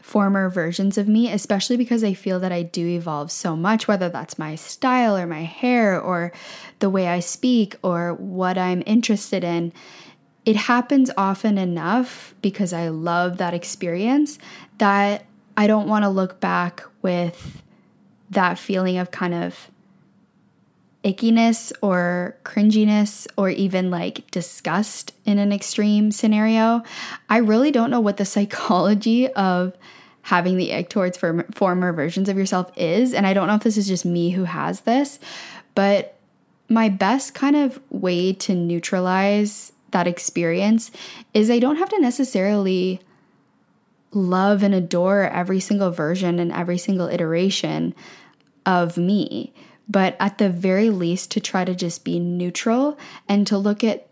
former 0.00 0.48
versions 0.48 0.96
of 0.96 1.08
me, 1.08 1.30
especially 1.30 1.76
because 1.76 2.04
I 2.04 2.14
feel 2.14 2.38
that 2.40 2.52
I 2.52 2.62
do 2.62 2.86
evolve 2.86 3.30
so 3.30 3.56
much, 3.56 3.88
whether 3.88 4.08
that's 4.08 4.38
my 4.38 4.54
style 4.54 5.16
or 5.16 5.26
my 5.26 5.42
hair 5.42 6.00
or 6.00 6.32
the 6.78 6.90
way 6.90 7.08
I 7.08 7.20
speak 7.20 7.76
or 7.82 8.14
what 8.14 8.56
I'm 8.56 8.82
interested 8.86 9.42
in. 9.42 9.72
It 10.44 10.56
happens 10.56 11.10
often 11.16 11.58
enough 11.58 12.34
because 12.40 12.72
I 12.72 12.88
love 12.88 13.38
that 13.38 13.54
experience 13.54 14.38
that 14.78 15.26
I 15.56 15.66
don't 15.66 15.88
want 15.88 16.04
to 16.04 16.08
look 16.08 16.40
back 16.40 16.82
with 17.02 17.62
that 18.30 18.58
feeling 18.58 18.98
of 18.98 19.10
kind 19.10 19.34
of 19.34 19.70
ickiness 21.08 21.72
or 21.80 22.36
cringiness 22.44 23.26
or 23.36 23.48
even 23.50 23.90
like 23.90 24.30
disgust 24.30 25.12
in 25.24 25.38
an 25.38 25.52
extreme 25.52 26.10
scenario. 26.10 26.82
I 27.28 27.38
really 27.38 27.70
don't 27.70 27.90
know 27.90 28.00
what 28.00 28.16
the 28.16 28.24
psychology 28.34 29.28
of 29.32 29.76
having 30.22 30.56
the 30.56 30.74
ick 30.74 30.90
towards 30.90 31.18
former 31.54 31.92
versions 31.92 32.28
of 32.28 32.36
yourself 32.36 32.70
is. 32.76 33.14
And 33.14 33.26
I 33.26 33.32
don't 33.32 33.48
know 33.48 33.54
if 33.54 33.62
this 33.62 33.78
is 33.78 33.88
just 33.88 34.04
me 34.04 34.30
who 34.30 34.44
has 34.44 34.82
this, 34.82 35.18
but 35.74 36.18
my 36.68 36.90
best 36.90 37.34
kind 37.34 37.56
of 37.56 37.80
way 37.88 38.34
to 38.34 38.54
neutralize 38.54 39.72
that 39.92 40.06
experience 40.06 40.90
is 41.32 41.50
I 41.50 41.58
don't 41.58 41.76
have 41.76 41.88
to 41.88 42.00
necessarily 42.00 43.00
love 44.12 44.62
and 44.62 44.74
adore 44.74 45.22
every 45.22 45.60
single 45.60 45.90
version 45.90 46.38
and 46.38 46.52
every 46.52 46.76
single 46.76 47.08
iteration 47.08 47.94
of 48.66 48.98
me 48.98 49.54
but 49.88 50.16
at 50.20 50.38
the 50.38 50.50
very 50.50 50.90
least 50.90 51.30
to 51.32 51.40
try 51.40 51.64
to 51.64 51.74
just 51.74 52.04
be 52.04 52.18
neutral 52.18 52.98
and 53.28 53.46
to 53.46 53.56
look 53.56 53.82
at 53.82 54.08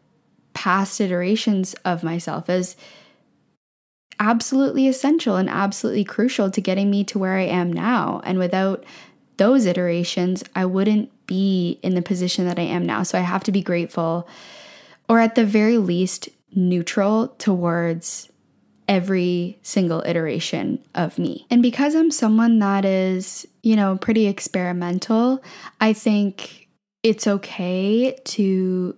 past 0.55 1.01
iterations 1.01 1.75
of 1.85 2.03
myself 2.03 2.49
as 2.49 2.77
absolutely 4.19 4.89
essential 4.89 5.37
and 5.37 5.51
absolutely 5.51 6.05
crucial 6.05 6.51
to 6.51 6.61
getting 6.61 6.91
me 6.91 7.05
to 7.05 7.19
where 7.19 7.35
I 7.35 7.43
am 7.43 7.73
now. 7.73 8.23
And 8.25 8.39
without 8.39 8.85
those 9.37 9.67
iterations, 9.67 10.43
I 10.55 10.65
wouldn't 10.65 11.11
be 11.27 11.79
in 11.83 11.95
the 11.95 12.03
position 12.03 12.47
that 12.47 12.59
I 12.59 12.63
am 12.63 12.87
now. 12.87 13.03
So 13.03 13.19
I 13.19 13.23
have 13.23 13.45
to 13.45 13.53
be 13.53 13.61
grateful, 13.61 14.27
or 15.09 15.21
at 15.21 15.35
the 15.35 15.45
very 15.45 15.77
least, 15.77 16.31
neutral 16.55 17.29
towards 17.29 18.31
every 18.89 19.59
single 19.63 20.03
iteration 20.07 20.79
of 20.95 21.19
me. 21.19 21.47
And 21.51 21.63
because 21.63 21.95
I'm 21.95 22.11
someone 22.11 22.59
that 22.61 22.85
is, 22.85 23.47
you 23.63 23.77
know, 23.77 23.97
pretty 23.97 24.27
experimental, 24.27 25.43
I 25.81 25.93
think 25.93 26.69
it's 27.03 27.27
okay 27.27 28.17
to 28.25 28.97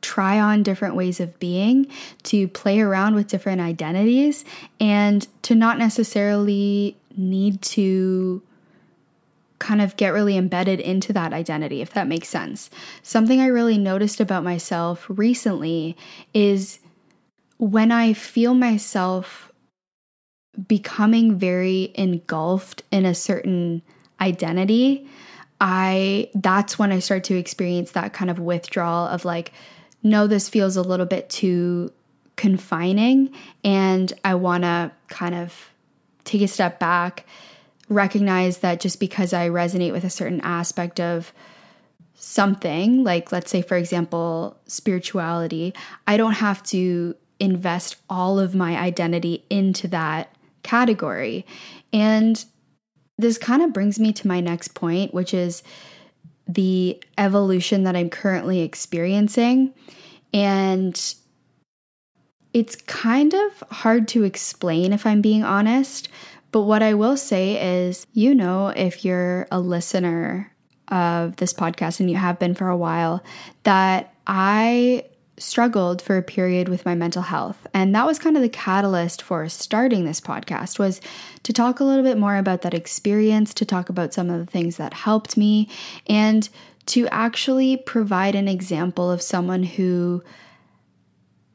try 0.00 0.38
on 0.38 0.62
different 0.62 0.94
ways 0.94 1.20
of 1.20 1.38
being, 1.38 1.86
to 2.22 2.48
play 2.48 2.80
around 2.80 3.14
with 3.14 3.28
different 3.28 3.60
identities, 3.60 4.44
and 4.78 5.26
to 5.42 5.54
not 5.54 5.78
necessarily 5.78 6.96
need 7.16 7.60
to 7.62 8.42
kind 9.58 9.80
of 9.80 9.96
get 9.96 10.12
really 10.12 10.36
embedded 10.36 10.80
into 10.80 11.12
that 11.14 11.32
identity, 11.32 11.80
if 11.80 11.90
that 11.94 12.06
makes 12.06 12.28
sense. 12.28 12.70
Something 13.02 13.40
I 13.40 13.46
really 13.46 13.78
noticed 13.78 14.20
about 14.20 14.44
myself 14.44 15.06
recently 15.08 15.96
is 16.34 16.78
when 17.58 17.90
I 17.90 18.12
feel 18.12 18.54
myself 18.54 19.52
becoming 20.68 21.38
very 21.38 21.92
engulfed 21.94 22.82
in 22.90 23.04
a 23.04 23.14
certain 23.14 23.82
identity, 24.20 25.06
I 25.60 26.30
that's 26.34 26.78
when 26.78 26.92
I 26.92 26.98
start 26.98 27.24
to 27.24 27.36
experience 27.36 27.92
that 27.92 28.12
kind 28.12 28.30
of 28.30 28.38
withdrawal 28.38 29.06
of 29.06 29.24
like, 29.24 29.52
no, 30.02 30.26
this 30.26 30.48
feels 30.48 30.76
a 30.76 30.82
little 30.82 31.06
bit 31.06 31.28
too 31.28 31.92
confining 32.36 33.32
and 33.64 34.12
I 34.24 34.34
want 34.34 34.64
to 34.64 34.92
kind 35.08 35.34
of 35.34 35.70
take 36.24 36.42
a 36.42 36.48
step 36.48 36.78
back, 36.78 37.26
recognize 37.88 38.58
that 38.58 38.80
just 38.80 39.00
because 39.00 39.32
I 39.32 39.48
resonate 39.48 39.92
with 39.92 40.04
a 40.04 40.10
certain 40.10 40.40
aspect 40.42 41.00
of 41.00 41.32
something, 42.14 43.04
like 43.04 43.32
let's 43.32 43.50
say 43.50 43.62
for 43.62 43.76
example, 43.76 44.58
spirituality, 44.66 45.72
I 46.06 46.16
don't 46.18 46.32
have 46.32 46.62
to 46.64 47.16
invest 47.38 47.96
all 48.08 48.38
of 48.38 48.54
my 48.54 48.76
identity 48.76 49.44
into 49.50 49.88
that 49.88 50.34
category. 50.62 51.46
And 51.92 52.44
this 53.18 53.38
kind 53.38 53.62
of 53.62 53.72
brings 53.72 53.98
me 53.98 54.12
to 54.12 54.28
my 54.28 54.40
next 54.40 54.74
point, 54.74 55.14
which 55.14 55.32
is 55.32 55.62
the 56.48 57.02
evolution 57.18 57.84
that 57.84 57.96
I'm 57.96 58.10
currently 58.10 58.60
experiencing. 58.60 59.74
And 60.32 61.14
it's 62.52 62.76
kind 62.76 63.34
of 63.34 63.64
hard 63.70 64.08
to 64.08 64.24
explain 64.24 64.92
if 64.92 65.06
I'm 65.06 65.20
being 65.20 65.44
honest. 65.44 66.08
But 66.52 66.62
what 66.62 66.82
I 66.82 66.94
will 66.94 67.16
say 67.16 67.86
is, 67.86 68.06
you 68.12 68.34
know, 68.34 68.68
if 68.68 69.04
you're 69.04 69.46
a 69.50 69.60
listener 69.60 70.52
of 70.88 71.36
this 71.36 71.52
podcast 71.52 72.00
and 72.00 72.10
you 72.10 72.16
have 72.16 72.38
been 72.38 72.54
for 72.54 72.68
a 72.68 72.76
while, 72.76 73.22
that 73.64 74.14
I 74.26 75.04
struggled 75.38 76.00
for 76.00 76.16
a 76.16 76.22
period 76.22 76.68
with 76.68 76.84
my 76.86 76.94
mental 76.94 77.22
health 77.22 77.66
and 77.74 77.94
that 77.94 78.06
was 78.06 78.18
kind 78.18 78.36
of 78.36 78.42
the 78.42 78.48
catalyst 78.48 79.20
for 79.20 79.48
starting 79.48 80.04
this 80.04 80.20
podcast 80.20 80.78
was 80.78 81.00
to 81.42 81.52
talk 81.52 81.78
a 81.78 81.84
little 81.84 82.04
bit 82.04 82.16
more 82.16 82.36
about 82.36 82.62
that 82.62 82.72
experience 82.72 83.52
to 83.52 83.64
talk 83.64 83.88
about 83.88 84.14
some 84.14 84.30
of 84.30 84.38
the 84.38 84.50
things 84.50 84.76
that 84.76 84.94
helped 84.94 85.36
me 85.36 85.68
and 86.06 86.48
to 86.86 87.06
actually 87.08 87.76
provide 87.76 88.34
an 88.34 88.48
example 88.48 89.10
of 89.10 89.20
someone 89.20 89.64
who 89.64 90.22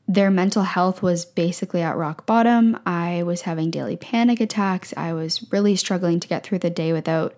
their 0.08 0.30
mental 0.30 0.64
health 0.64 1.02
was 1.02 1.24
basically 1.24 1.82
at 1.82 1.96
rock 1.96 2.26
bottom. 2.26 2.78
I 2.86 3.24
was 3.24 3.44
having 3.44 3.72
daily 3.72 3.96
panic 3.96 4.42
attacks. 4.42 4.94
I 4.98 5.14
was 5.14 5.50
really 5.54 5.78
struggling 5.78 6.20
to 6.20 6.28
get 6.28 6.44
through 6.44 6.60
the 6.60 6.70
day 6.70 6.92
without 6.92 7.34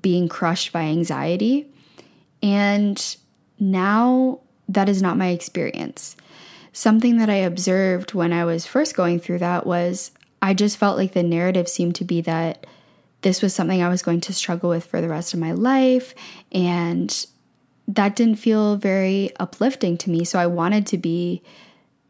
being 0.00 0.26
crushed 0.26 0.72
by 0.72 0.82
anxiety. 0.84 1.70
And 2.42 3.16
now 3.58 4.40
that 4.70 4.88
is 4.88 5.02
not 5.02 5.18
my 5.18 5.28
experience. 5.28 6.16
Something 6.72 7.18
that 7.18 7.28
I 7.28 7.36
observed 7.36 8.14
when 8.14 8.32
I 8.32 8.44
was 8.44 8.66
first 8.66 8.94
going 8.94 9.18
through 9.18 9.38
that 9.38 9.66
was 9.66 10.12
I 10.40 10.54
just 10.54 10.78
felt 10.78 10.96
like 10.96 11.12
the 11.12 11.22
narrative 11.22 11.68
seemed 11.68 11.96
to 11.96 12.04
be 12.04 12.20
that 12.22 12.66
this 13.22 13.42
was 13.42 13.54
something 13.54 13.82
I 13.82 13.88
was 13.88 14.02
going 14.02 14.20
to 14.22 14.32
struggle 14.32 14.70
with 14.70 14.86
for 14.86 15.00
the 15.00 15.08
rest 15.08 15.34
of 15.34 15.40
my 15.40 15.52
life. 15.52 16.14
And 16.52 17.26
that 17.88 18.16
didn't 18.16 18.36
feel 18.36 18.76
very 18.76 19.32
uplifting 19.38 19.98
to 19.98 20.10
me. 20.10 20.24
So 20.24 20.38
I 20.38 20.46
wanted 20.46 20.86
to 20.86 20.98
be 20.98 21.42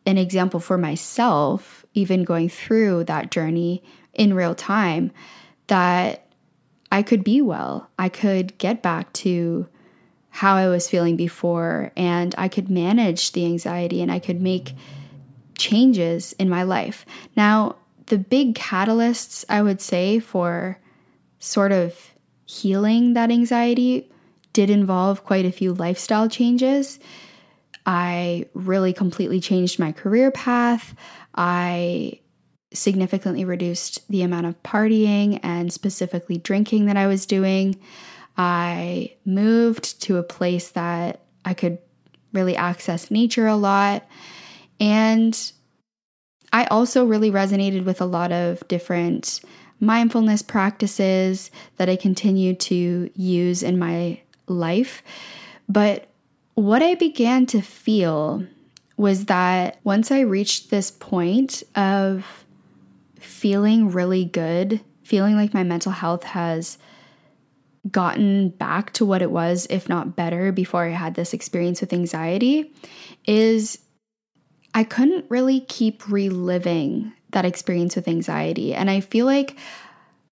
an 0.07 0.19
example 0.19 0.61
for 0.61 0.79
myself, 0.79 1.85
even 1.95 2.23
going 2.23 2.49
through 2.49 3.05
that 3.05 3.31
journey 3.31 3.83
in 4.13 4.35
real 4.35 4.55
time, 4.55 5.11
that 5.69 6.27
I 6.93 7.03
could 7.03 7.25
be 7.25 7.41
well. 7.41 7.89
I 7.99 8.09
could 8.09 8.57
get 8.59 8.83
back 8.83 9.13
to 9.15 9.69
how 10.31 10.55
I 10.57 10.69
was 10.69 10.89
feeling 10.89 11.17
before, 11.17 11.93
and 11.97 12.35
I 12.39 12.49
could 12.49 12.71
manage 12.71 13.33
the 13.33 13.45
anxiety 13.45 14.01
and 14.01 14.11
I 14.11 14.19
could 14.19 14.41
make 14.41 14.75
changes 15.59 16.33
in 16.35 16.49
my 16.49 16.63
life. 16.63 17.05
Now, 17.37 17.77
the 18.07 18.19
big 18.19 18.55
catalysts 18.55 19.45
I 19.49 19.63
would 19.63 19.81
say 19.81 20.19
for 20.19 20.79
sort 21.39 21.73
of 21.73 22.13
healing 22.45 23.15
that 23.15 23.31
anxiety 23.31 24.11
did 24.53 24.71
involve 24.71 25.25
quite 25.25 25.45
a 25.45 25.53
few 25.53 25.73
lifestyle 25.73 26.29
changes. 26.29 26.99
I 27.87 28.47
really 28.55 28.93
completely 28.93 29.41
changed 29.41 29.79
my 29.79 29.93
career 29.93 30.31
path. 30.31 30.95
I 31.35 32.21
significantly 32.73 33.45
reduced 33.45 34.09
the 34.09 34.23
amount 34.23 34.47
of 34.47 34.63
partying 34.63 35.41
and 35.43 35.73
specifically 35.73 36.39
drinking 36.39 36.87
that 36.87 36.97
I 36.97 37.07
was 37.07 37.27
doing. 37.27 37.81
I 38.37 39.15
moved 39.25 40.01
to 40.03 40.17
a 40.17 40.23
place 40.23 40.71
that 40.71 41.21
I 41.45 41.55
could 41.55 41.79
really 42.33 42.57
access 42.57 43.11
nature 43.11 43.47
a 43.47 43.57
lot. 43.57 44.07
And 44.79 45.53
I 46.53 46.65
also 46.67 47.05
really 47.05 47.31
resonated 47.31 47.85
with 47.85 48.01
a 48.01 48.07
lot 48.07 48.33
of 48.33 48.67
different 48.69 49.41
mindfulness 49.79 50.43
practices 50.43 51.51
that 51.77 51.89
I 51.89 51.97
continue 51.97 52.55
to 52.55 53.11
use 53.15 53.63
in 53.63 53.79
my 53.79 54.21
life. 54.47 55.03
But 55.69 56.09
what 56.55 56.83
I 56.83 56.95
began 56.95 57.47
to 57.47 57.63
feel 57.63 58.45
was 58.97 59.27
that 59.27 59.79
once 59.83 60.11
I 60.11 60.21
reached 60.21 60.71
this 60.71 60.91
point 60.91 61.63
of 61.75 62.45
feeling 63.19 63.91
really 63.91 64.25
good, 64.25 64.81
feeling 65.03 65.37
like 65.37 65.55
my 65.55 65.63
mental 65.63 65.93
health 65.93 66.25
has 66.25 66.77
gotten 67.91 68.51
back 68.51 68.93
to 68.95 69.07
what 69.07 69.23
it 69.23 69.31
was, 69.31 69.67
if 69.71 69.89
not 69.89 70.17
better, 70.17 70.53
before 70.53 70.85
I 70.85 70.91
had 70.91 71.15
this 71.15 71.33
experience 71.33 71.81
with 71.81 71.93
anxiety, 71.93 72.73
is 73.27 73.79
I 74.75 74.85
couldn't 74.85 75.25
really 75.29 75.61
keep 75.61 76.09
reliving 76.09 77.13
that 77.31 77.45
experience 77.45 77.97
with 77.97 78.09
anxiety. 78.09 78.75
And 78.75 78.91
I 78.91 79.01
feel 79.01 79.27
like 79.27 79.57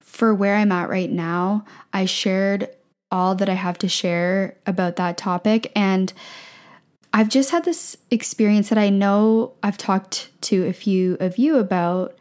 for 0.01 0.35
where 0.35 0.57
I'm 0.57 0.73
at 0.73 0.89
right 0.89 1.11
now, 1.11 1.65
I 1.93 2.05
shared 2.05 2.69
all 3.11 3.35
that 3.37 3.49
I 3.49 3.55
have 3.55 3.79
to 3.79 3.89
share 3.89 4.57
about 4.67 4.97
that 4.97 5.17
topic. 5.17 5.73
And 5.75 6.13
I've 7.13 7.29
just 7.29 7.51
had 7.51 7.65
this 7.65 7.97
experience 8.11 8.69
that 8.69 8.79
I 8.79 8.91
know 8.91 9.55
I've 9.63 9.79
talked 9.79 10.31
to 10.43 10.67
a 10.67 10.73
few 10.73 11.17
of 11.21 11.39
you 11.39 11.57
about 11.57 12.17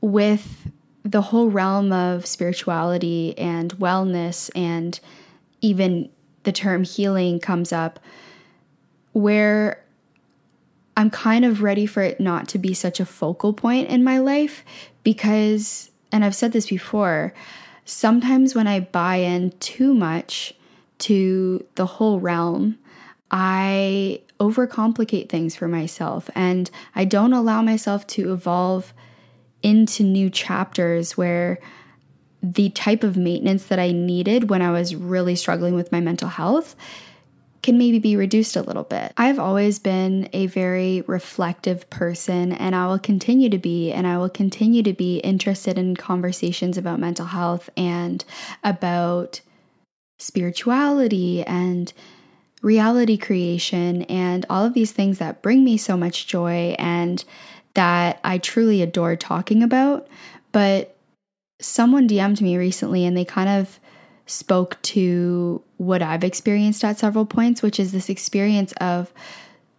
with 0.00 0.70
the 1.04 1.22
whole 1.22 1.50
realm 1.50 1.92
of 1.92 2.26
spirituality 2.26 3.36
and 3.36 3.74
wellness, 3.74 4.50
and 4.54 4.98
even 5.60 6.08
the 6.44 6.52
term 6.52 6.84
healing 6.84 7.40
comes 7.40 7.72
up, 7.72 7.98
where 9.12 9.82
I'm 10.96 11.10
kind 11.10 11.44
of 11.44 11.62
ready 11.62 11.86
for 11.86 12.02
it 12.02 12.20
not 12.20 12.48
to 12.48 12.58
be 12.58 12.74
such 12.74 13.00
a 13.00 13.06
focal 13.06 13.52
point 13.52 13.88
in 13.88 14.04
my 14.04 14.18
life 14.18 14.64
because, 15.02 15.90
and 16.10 16.24
I've 16.24 16.34
said 16.34 16.52
this 16.52 16.68
before, 16.68 17.32
sometimes 17.84 18.54
when 18.54 18.66
I 18.66 18.80
buy 18.80 19.16
in 19.16 19.52
too 19.58 19.94
much 19.94 20.54
to 20.98 21.66
the 21.74 21.86
whole 21.86 22.20
realm, 22.20 22.78
I 23.30 24.20
overcomplicate 24.38 25.28
things 25.28 25.56
for 25.56 25.68
myself 25.68 26.28
and 26.34 26.70
I 26.94 27.04
don't 27.04 27.32
allow 27.32 27.62
myself 27.62 28.06
to 28.08 28.32
evolve 28.32 28.92
into 29.62 30.02
new 30.02 30.30
chapters 30.30 31.16
where 31.16 31.58
the 32.42 32.70
type 32.70 33.04
of 33.04 33.16
maintenance 33.16 33.66
that 33.66 33.78
I 33.78 33.92
needed 33.92 34.50
when 34.50 34.62
I 34.62 34.72
was 34.72 34.94
really 34.94 35.36
struggling 35.36 35.74
with 35.74 35.92
my 35.92 36.00
mental 36.00 36.28
health 36.28 36.74
can 37.62 37.78
maybe 37.78 38.00
be 38.00 38.16
reduced 38.16 38.56
a 38.56 38.62
little 38.62 38.82
bit. 38.82 39.12
I've 39.16 39.38
always 39.38 39.78
been 39.78 40.28
a 40.32 40.46
very 40.46 41.02
reflective 41.06 41.88
person, 41.90 42.52
and 42.52 42.74
I 42.74 42.88
will 42.88 42.98
continue 42.98 43.48
to 43.50 43.58
be, 43.58 43.92
and 43.92 44.04
I 44.06 44.18
will 44.18 44.28
continue 44.28 44.82
to 44.82 44.92
be 44.92 45.18
interested 45.18 45.78
in 45.78 45.94
conversations 45.94 46.76
about 46.76 46.98
mental 46.98 47.26
health 47.26 47.70
and 47.76 48.24
about 48.64 49.42
spirituality 50.18 51.44
and 51.44 51.92
reality 52.62 53.16
creation 53.16 54.02
and 54.02 54.44
all 54.50 54.64
of 54.64 54.74
these 54.74 54.92
things 54.92 55.18
that 55.18 55.42
bring 55.42 55.64
me 55.64 55.76
so 55.76 55.96
much 55.96 56.26
joy 56.26 56.74
and 56.78 57.24
that 57.74 58.20
I 58.24 58.38
truly 58.38 58.82
adore 58.82 59.16
talking 59.16 59.62
about. 59.62 60.06
But 60.52 60.96
someone 61.60 62.08
DM'd 62.08 62.42
me 62.42 62.56
recently 62.56 63.04
and 63.04 63.16
they 63.16 63.24
kind 63.24 63.48
of 63.48 63.78
spoke 64.26 64.80
to 64.82 65.62
what 65.76 66.02
I've 66.02 66.24
experienced 66.24 66.84
at 66.84 66.98
several 66.98 67.26
points, 67.26 67.62
which 67.62 67.80
is 67.80 67.92
this 67.92 68.08
experience 68.08 68.72
of 68.74 69.12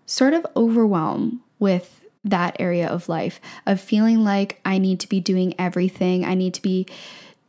sort 0.06 0.34
of 0.34 0.46
overwhelm 0.56 1.42
with 1.60 2.02
that 2.24 2.56
area 2.60 2.88
of 2.88 3.10
life, 3.10 3.40
of 3.66 3.82
feeling 3.82 4.24
like 4.24 4.60
I 4.64 4.78
need 4.78 5.00
to 5.02 5.10
be 5.10 5.20
doing 5.20 5.54
everything. 5.60 6.24
I 6.24 6.36
need 6.36 6.54
to 6.56 6.62
be 6.62 6.88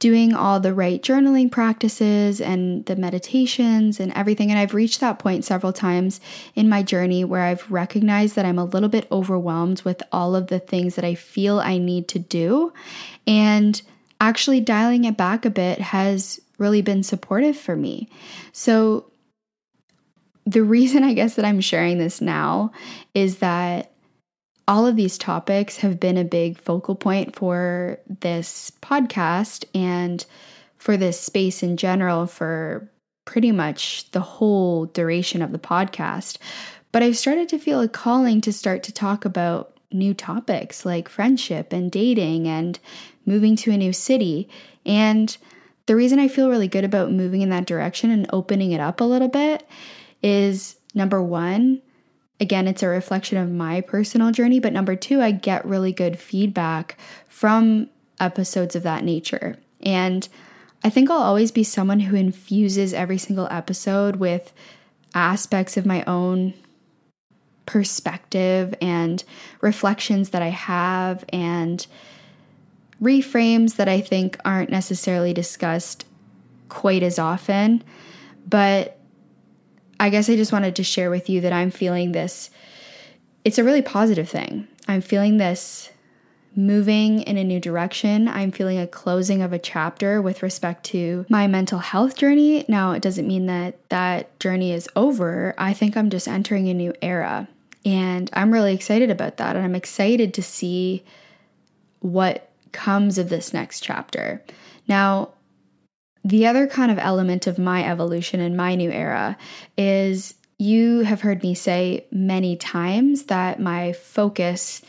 doing 0.04 0.34
all 0.34 0.60
the 0.60 0.74
right 0.74 1.02
journaling 1.02 1.50
practices 1.50 2.38
and 2.38 2.84
the 2.84 2.94
meditations 2.94 3.98
and 3.98 4.12
everything. 4.12 4.50
And 4.50 4.58
I've 4.58 4.74
reached 4.74 5.00
that 5.00 5.18
point 5.18 5.46
several 5.46 5.72
times 5.72 6.20
in 6.54 6.68
my 6.68 6.82
journey 6.82 7.24
where 7.24 7.40
I've 7.40 7.70
recognized 7.70 8.36
that 8.36 8.44
I'm 8.44 8.58
a 8.58 8.66
little 8.66 8.90
bit 8.90 9.08
overwhelmed 9.10 9.80
with 9.80 10.02
all 10.12 10.36
of 10.36 10.48
the 10.48 10.58
things 10.58 10.96
that 10.96 11.06
I 11.06 11.14
feel 11.14 11.58
I 11.58 11.78
need 11.78 12.06
to 12.08 12.18
do. 12.18 12.74
And 13.26 13.80
actually 14.20 14.60
dialing 14.60 15.04
it 15.06 15.16
back 15.16 15.46
a 15.46 15.50
bit 15.50 15.80
has 15.80 16.38
really 16.58 16.82
been 16.82 17.02
supportive 17.02 17.56
for 17.56 17.74
me. 17.74 18.10
So, 18.52 19.10
the 20.44 20.62
reason 20.62 21.02
I 21.02 21.14
guess 21.14 21.36
that 21.36 21.46
I'm 21.46 21.62
sharing 21.62 21.96
this 21.96 22.20
now 22.20 22.72
is 23.14 23.38
that 23.38 23.93
all 24.66 24.86
of 24.86 24.96
these 24.96 25.18
topics 25.18 25.78
have 25.78 26.00
been 26.00 26.16
a 26.16 26.24
big 26.24 26.58
focal 26.58 26.94
point 26.94 27.36
for 27.36 27.98
this 28.08 28.72
podcast 28.80 29.64
and 29.74 30.24
for 30.78 30.96
this 30.96 31.20
space 31.20 31.62
in 31.62 31.76
general 31.76 32.26
for 32.26 32.88
pretty 33.24 33.52
much 33.52 34.10
the 34.12 34.20
whole 34.20 34.86
duration 34.86 35.42
of 35.42 35.52
the 35.52 35.58
podcast. 35.58 36.38
But 36.92 37.02
I've 37.02 37.16
started 37.16 37.48
to 37.50 37.58
feel 37.58 37.80
a 37.80 37.88
calling 37.88 38.40
to 38.42 38.52
start 38.52 38.82
to 38.84 38.92
talk 38.92 39.24
about 39.24 39.76
new 39.90 40.14
topics 40.14 40.84
like 40.84 41.08
friendship 41.08 41.72
and 41.72 41.90
dating 41.90 42.46
and 42.48 42.78
moving 43.26 43.56
to 43.56 43.70
a 43.70 43.76
new 43.76 43.92
city. 43.92 44.48
And 44.84 45.36
the 45.86 45.96
reason 45.96 46.18
I 46.18 46.28
feel 46.28 46.50
really 46.50 46.68
good 46.68 46.84
about 46.84 47.12
moving 47.12 47.42
in 47.42 47.50
that 47.50 47.66
direction 47.66 48.10
and 48.10 48.26
opening 48.32 48.72
it 48.72 48.80
up 48.80 49.00
a 49.00 49.04
little 49.04 49.28
bit 49.28 49.66
is 50.22 50.76
number 50.94 51.22
one, 51.22 51.82
again, 52.40 52.66
it's 52.66 52.82
a 52.82 52.88
reflection 52.88 53.38
of 53.38 53.50
my 53.50 53.80
personal 53.80 54.32
journey. 54.32 54.60
But 54.60 54.72
number 54.72 54.96
two, 54.96 55.20
I 55.20 55.30
get 55.30 55.64
really 55.64 55.92
good 55.92 56.18
feedback 56.18 56.96
from 57.28 57.88
episodes 58.20 58.76
of 58.76 58.82
that 58.82 59.04
nature. 59.04 59.56
And 59.82 60.28
I 60.82 60.90
think 60.90 61.10
I'll 61.10 61.18
always 61.18 61.50
be 61.50 61.64
someone 61.64 62.00
who 62.00 62.16
infuses 62.16 62.92
every 62.92 63.18
single 63.18 63.48
episode 63.50 64.16
with 64.16 64.52
aspects 65.14 65.76
of 65.76 65.86
my 65.86 66.04
own 66.04 66.54
perspective 67.66 68.74
and 68.80 69.24
reflections 69.60 70.30
that 70.30 70.42
I 70.42 70.48
have 70.48 71.24
and 71.30 71.86
reframes 73.00 73.76
that 73.76 73.88
I 73.88 74.00
think 74.00 74.38
aren't 74.44 74.70
necessarily 74.70 75.32
discussed 75.32 76.04
quite 76.68 77.02
as 77.02 77.18
often. 77.18 77.82
But 78.46 78.98
I 80.04 80.10
guess 80.10 80.28
I 80.28 80.36
just 80.36 80.52
wanted 80.52 80.76
to 80.76 80.84
share 80.84 81.08
with 81.08 81.30
you 81.30 81.40
that 81.40 81.54
I'm 81.54 81.70
feeling 81.70 82.12
this. 82.12 82.50
It's 83.42 83.56
a 83.56 83.64
really 83.64 83.80
positive 83.80 84.28
thing. 84.28 84.68
I'm 84.86 85.00
feeling 85.00 85.38
this 85.38 85.92
moving 86.54 87.22
in 87.22 87.38
a 87.38 87.42
new 87.42 87.58
direction. 87.58 88.28
I'm 88.28 88.52
feeling 88.52 88.78
a 88.78 88.86
closing 88.86 89.40
of 89.40 89.54
a 89.54 89.58
chapter 89.58 90.20
with 90.20 90.42
respect 90.42 90.84
to 90.88 91.24
my 91.30 91.46
mental 91.46 91.78
health 91.78 92.18
journey. 92.18 92.66
Now, 92.68 92.92
it 92.92 93.00
doesn't 93.00 93.26
mean 93.26 93.46
that 93.46 93.88
that 93.88 94.38
journey 94.40 94.72
is 94.72 94.90
over. 94.94 95.54
I 95.56 95.72
think 95.72 95.96
I'm 95.96 96.10
just 96.10 96.28
entering 96.28 96.68
a 96.68 96.74
new 96.74 96.92
era. 97.00 97.48
And 97.86 98.28
I'm 98.34 98.52
really 98.52 98.74
excited 98.74 99.08
about 99.08 99.38
that. 99.38 99.56
And 99.56 99.64
I'm 99.64 99.74
excited 99.74 100.34
to 100.34 100.42
see 100.42 101.02
what 102.00 102.50
comes 102.72 103.16
of 103.16 103.30
this 103.30 103.54
next 103.54 103.80
chapter. 103.80 104.42
Now, 104.86 105.30
the 106.24 106.46
other 106.46 106.66
kind 106.66 106.90
of 106.90 106.98
element 106.98 107.46
of 107.46 107.58
my 107.58 107.86
evolution 107.86 108.40
and 108.40 108.56
my 108.56 108.74
new 108.74 108.90
era 108.90 109.36
is 109.76 110.34
you 110.58 111.00
have 111.00 111.20
heard 111.20 111.42
me 111.42 111.54
say 111.54 112.06
many 112.10 112.56
times 112.56 113.24
that 113.24 113.60
my 113.60 113.92
focus 113.92 114.80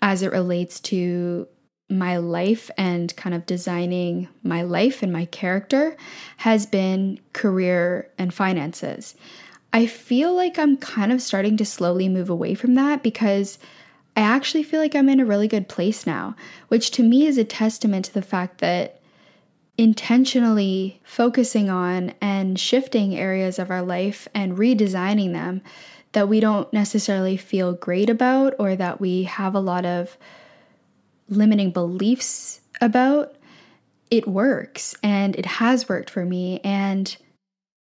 as 0.00 0.22
it 0.22 0.32
relates 0.32 0.80
to 0.80 1.46
my 1.90 2.16
life 2.16 2.70
and 2.78 3.14
kind 3.16 3.34
of 3.34 3.44
designing 3.44 4.28
my 4.42 4.62
life 4.62 5.02
and 5.02 5.12
my 5.12 5.26
character 5.26 5.94
has 6.38 6.64
been 6.64 7.20
career 7.34 8.10
and 8.16 8.32
finances. 8.32 9.14
I 9.74 9.86
feel 9.86 10.34
like 10.34 10.58
I'm 10.58 10.78
kind 10.78 11.12
of 11.12 11.20
starting 11.20 11.56
to 11.58 11.66
slowly 11.66 12.08
move 12.08 12.30
away 12.30 12.54
from 12.54 12.74
that 12.76 13.02
because 13.02 13.58
I 14.16 14.20
actually 14.20 14.62
feel 14.62 14.80
like 14.80 14.94
I'm 14.94 15.08
in 15.08 15.20
a 15.20 15.24
really 15.24 15.48
good 15.48 15.68
place 15.68 16.06
now, 16.06 16.34
which 16.68 16.90
to 16.92 17.02
me 17.02 17.26
is 17.26 17.36
a 17.36 17.44
testament 17.44 18.06
to 18.06 18.14
the 18.14 18.22
fact 18.22 18.58
that 18.58 19.01
intentionally 19.82 21.00
focusing 21.02 21.68
on 21.68 22.14
and 22.20 22.58
shifting 22.58 23.16
areas 23.16 23.58
of 23.58 23.68
our 23.68 23.82
life 23.82 24.28
and 24.32 24.56
redesigning 24.56 25.32
them 25.32 25.60
that 26.12 26.28
we 26.28 26.38
don't 26.38 26.72
necessarily 26.72 27.36
feel 27.36 27.72
great 27.72 28.08
about 28.08 28.54
or 28.60 28.76
that 28.76 29.00
we 29.00 29.24
have 29.24 29.56
a 29.56 29.60
lot 29.60 29.84
of 29.84 30.16
limiting 31.28 31.72
beliefs 31.72 32.60
about, 32.80 33.34
it 34.08 34.28
works 34.28 34.94
and 35.02 35.34
it 35.34 35.46
has 35.46 35.88
worked 35.88 36.10
for 36.10 36.24
me. 36.24 36.60
And 36.62 37.16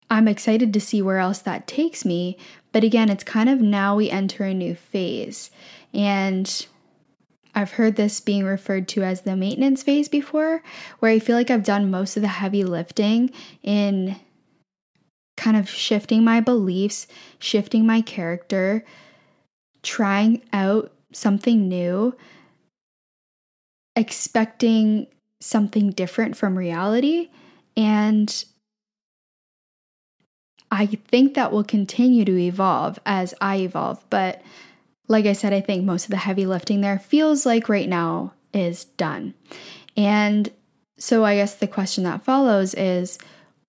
I'm 0.10 0.28
excited 0.28 0.74
to 0.74 0.82
see 0.82 1.02
where 1.02 1.20
else 1.20 1.40
that 1.40 1.68
takes 1.68 2.04
me. 2.04 2.38
But 2.74 2.84
again, 2.84 3.10
it's 3.10 3.24
kind 3.24 3.48
of 3.48 3.62
now 3.62 3.96
we 3.96 4.10
enter 4.10 4.44
a 4.44 4.54
new 4.54 4.76
phase. 4.76 5.52
And 5.94 6.68
I've 7.58 7.72
heard 7.72 7.96
this 7.96 8.20
being 8.20 8.46
referred 8.46 8.88
to 8.90 9.02
as 9.02 9.22
the 9.22 9.36
maintenance 9.36 9.82
phase 9.82 10.08
before, 10.08 10.62
where 11.00 11.12
I 11.12 11.18
feel 11.18 11.36
like 11.36 11.50
I've 11.50 11.64
done 11.64 11.90
most 11.90 12.16
of 12.16 12.22
the 12.22 12.28
heavy 12.28 12.64
lifting 12.64 13.32
in 13.64 14.18
kind 15.38 15.58
of 15.58 15.68
shifting 15.68 16.24
my 16.24 16.40
beliefs, 16.40 17.08
shifting 17.40 17.84
my 17.84 18.02
character, 18.02 18.86
trying 19.82 20.44
out 20.54 20.92
something 21.12 21.68
new, 21.68 22.16
expecting 23.96 25.08
something 25.40 25.90
different 25.90 26.38
from 26.38 26.60
reality. 26.60 27.32
And 27.76 28.46
I 30.70 30.86
think 30.86 31.34
that 31.34 31.52
will 31.52 31.64
continue 31.64 32.24
to 32.24 32.38
evolve 32.38 33.00
as 33.04 33.34
I 33.42 33.56
evolve. 33.58 34.06
But 34.12 34.44
like 35.08 35.26
I 35.26 35.34
said, 35.34 35.54
I 35.54 35.62
think 35.62 35.84
most 35.84 36.06
of 36.06 36.12
the 36.12 36.18
heavy 36.18 36.46
lifting 36.46 36.82
there 36.82 37.00
feels 37.00 37.46
like 37.46 37.70
right 37.70 37.88
now 37.88 38.34
is 38.54 38.86
done. 38.86 39.34
And 39.96 40.52
so 40.98 41.24
I 41.24 41.36
guess 41.36 41.56
the 41.56 41.68
question 41.68 42.04
that 42.04 42.24
follows 42.24 42.74
is 42.74 43.18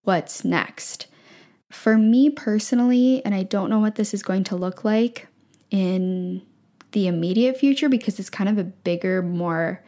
what's 0.03 0.45
next? 0.45 1.07
For 1.71 1.99
me 1.99 2.31
personally, 2.31 3.23
and 3.25 3.35
I 3.35 3.43
don't 3.43 3.71
know 3.71 3.79
what 3.79 3.97
this 3.97 4.15
is 4.15 4.23
going 4.23 4.45
to 4.45 4.57
look 4.57 4.85
like 4.85 5.27
in 5.71 6.43
the 6.93 7.07
immediate 7.07 7.59
future 7.59 7.89
because 7.89 8.19
it's 8.19 8.31
kind 8.31 8.49
of 8.49 8.57
a 8.57 8.65
bigger, 8.65 9.23
more 9.23 9.85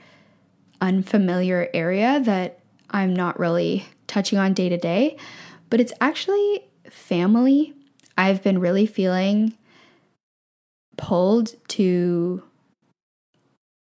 unfamiliar 0.81 1.69
area 1.73 2.21
that 2.21 2.61
I'm 2.91 3.15
not 3.15 3.39
really 3.39 3.87
touching 4.07 4.39
on 4.39 4.53
day 4.53 4.69
to 4.69 4.77
day, 4.77 5.17
but 5.71 5.81
it's 5.81 5.93
actually 6.01 6.65
family. 6.91 7.75
I've 8.19 8.43
been 8.43 8.59
really 8.59 8.87
feeling 8.87 9.55
pulled 11.01 11.57
to 11.69 12.43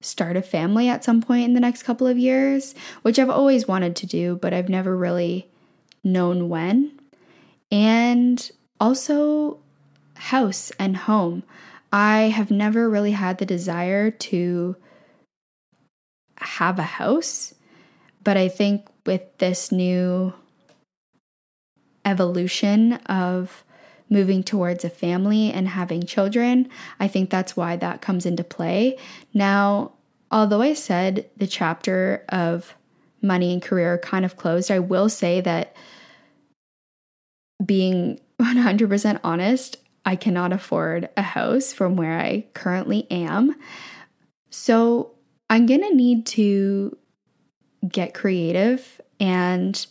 start 0.02 0.36
a 0.36 0.42
family 0.42 0.90
at 0.90 1.04
some 1.04 1.22
point 1.22 1.46
in 1.46 1.54
the 1.54 1.60
next 1.60 1.84
couple 1.84 2.08
of 2.08 2.18
years, 2.18 2.76
which 3.04 3.18
I've 3.18 3.30
always 3.30 3.68
wanted 3.68 3.96
to 3.98 4.06
do, 4.06 4.38
but 4.42 4.54
I've 4.54 4.68
never 4.68 4.98
really 4.98 5.48
known 6.04 6.50
when. 6.50 7.00
And 7.72 8.52
also, 8.80 9.60
house 10.16 10.72
and 10.78 10.98
home. 10.98 11.44
I 11.92 12.24
have 12.24 12.52
never 12.52 12.90
really 12.90 13.12
had 13.12 13.38
the 13.38 13.46
desire 13.46 14.10
to 14.12 14.76
have 16.38 16.80
a 16.80 16.84
house, 16.84 17.54
but 18.24 18.36
I 18.36 18.48
think 18.48 18.88
with 19.06 19.22
this 19.38 19.72
new 19.72 20.34
evolution 22.04 22.94
of 23.06 23.64
moving 24.14 24.44
towards 24.44 24.86
a 24.86 24.90
family 24.90 25.52
and 25.52 25.68
having 25.68 26.04
children. 26.04 26.70
I 27.00 27.08
think 27.08 27.30
that's 27.30 27.58
why 27.58 27.76
that 27.76 28.02
comes 28.02 28.26
into 28.26 28.44
play. 28.44 28.98
Now, 29.34 29.94
although 30.32 30.62
I 30.62 30.74
said 30.74 31.30
the 31.36 31.48
chapter 31.48 32.24
of 32.30 32.76
money 33.22 33.52
and 33.52 33.62
career 33.62 33.98
kind 33.98 34.24
of 34.24 34.38
closed, 34.38 34.72
I 34.72 34.80
will 34.80 35.10
say 35.10 35.42
that 35.42 35.76
being 37.66 38.22
100% 38.42 39.20
honest, 39.24 39.78
I 40.06 40.16
cannot 40.16 40.54
afford 40.54 41.10
a 41.18 41.22
house 41.22 41.74
from 41.74 41.96
where 41.96 42.20
I 42.20 42.46
currently 42.54 43.10
am. 43.10 43.56
So 44.50 45.12
I'm 45.50 45.66
going 45.66 45.82
to 45.82 45.96
need 45.96 46.26
to 46.28 46.98
get 47.88 48.14
creative 48.14 49.02
and 49.20 49.86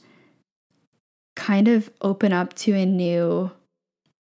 kind 1.34 1.68
of 1.68 1.90
open 2.00 2.32
up 2.32 2.54
to 2.54 2.74
a 2.74 2.84
new, 2.84 3.50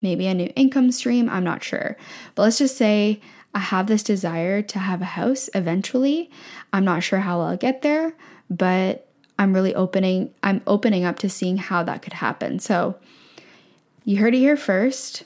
maybe 0.02 0.26
a 0.26 0.34
new 0.34 0.52
income 0.56 0.92
stream. 0.92 1.28
I'm 1.28 1.44
not 1.44 1.62
sure. 1.62 1.96
But 2.34 2.42
let's 2.42 2.58
just 2.58 2.76
say 2.76 3.20
I 3.54 3.61
have 3.61 3.87
this 3.87 4.02
desire 4.02 4.62
to 4.62 4.78
have 4.78 5.02
a 5.02 5.06
house 5.06 5.48
eventually. 5.54 6.30
I'm 6.72 6.84
not 6.84 7.02
sure 7.02 7.20
how 7.20 7.40
I'll 7.40 7.56
get 7.56 7.82
there, 7.82 8.14
but 8.50 9.08
I'm 9.38 9.54
really 9.54 9.74
opening 9.74 10.34
I'm 10.42 10.62
opening 10.66 11.04
up 11.04 11.18
to 11.20 11.30
seeing 11.30 11.56
how 11.56 11.82
that 11.84 12.02
could 12.02 12.14
happen. 12.14 12.58
So 12.58 12.98
you 14.04 14.18
heard 14.18 14.34
it 14.34 14.38
here 14.38 14.56
first. 14.56 15.24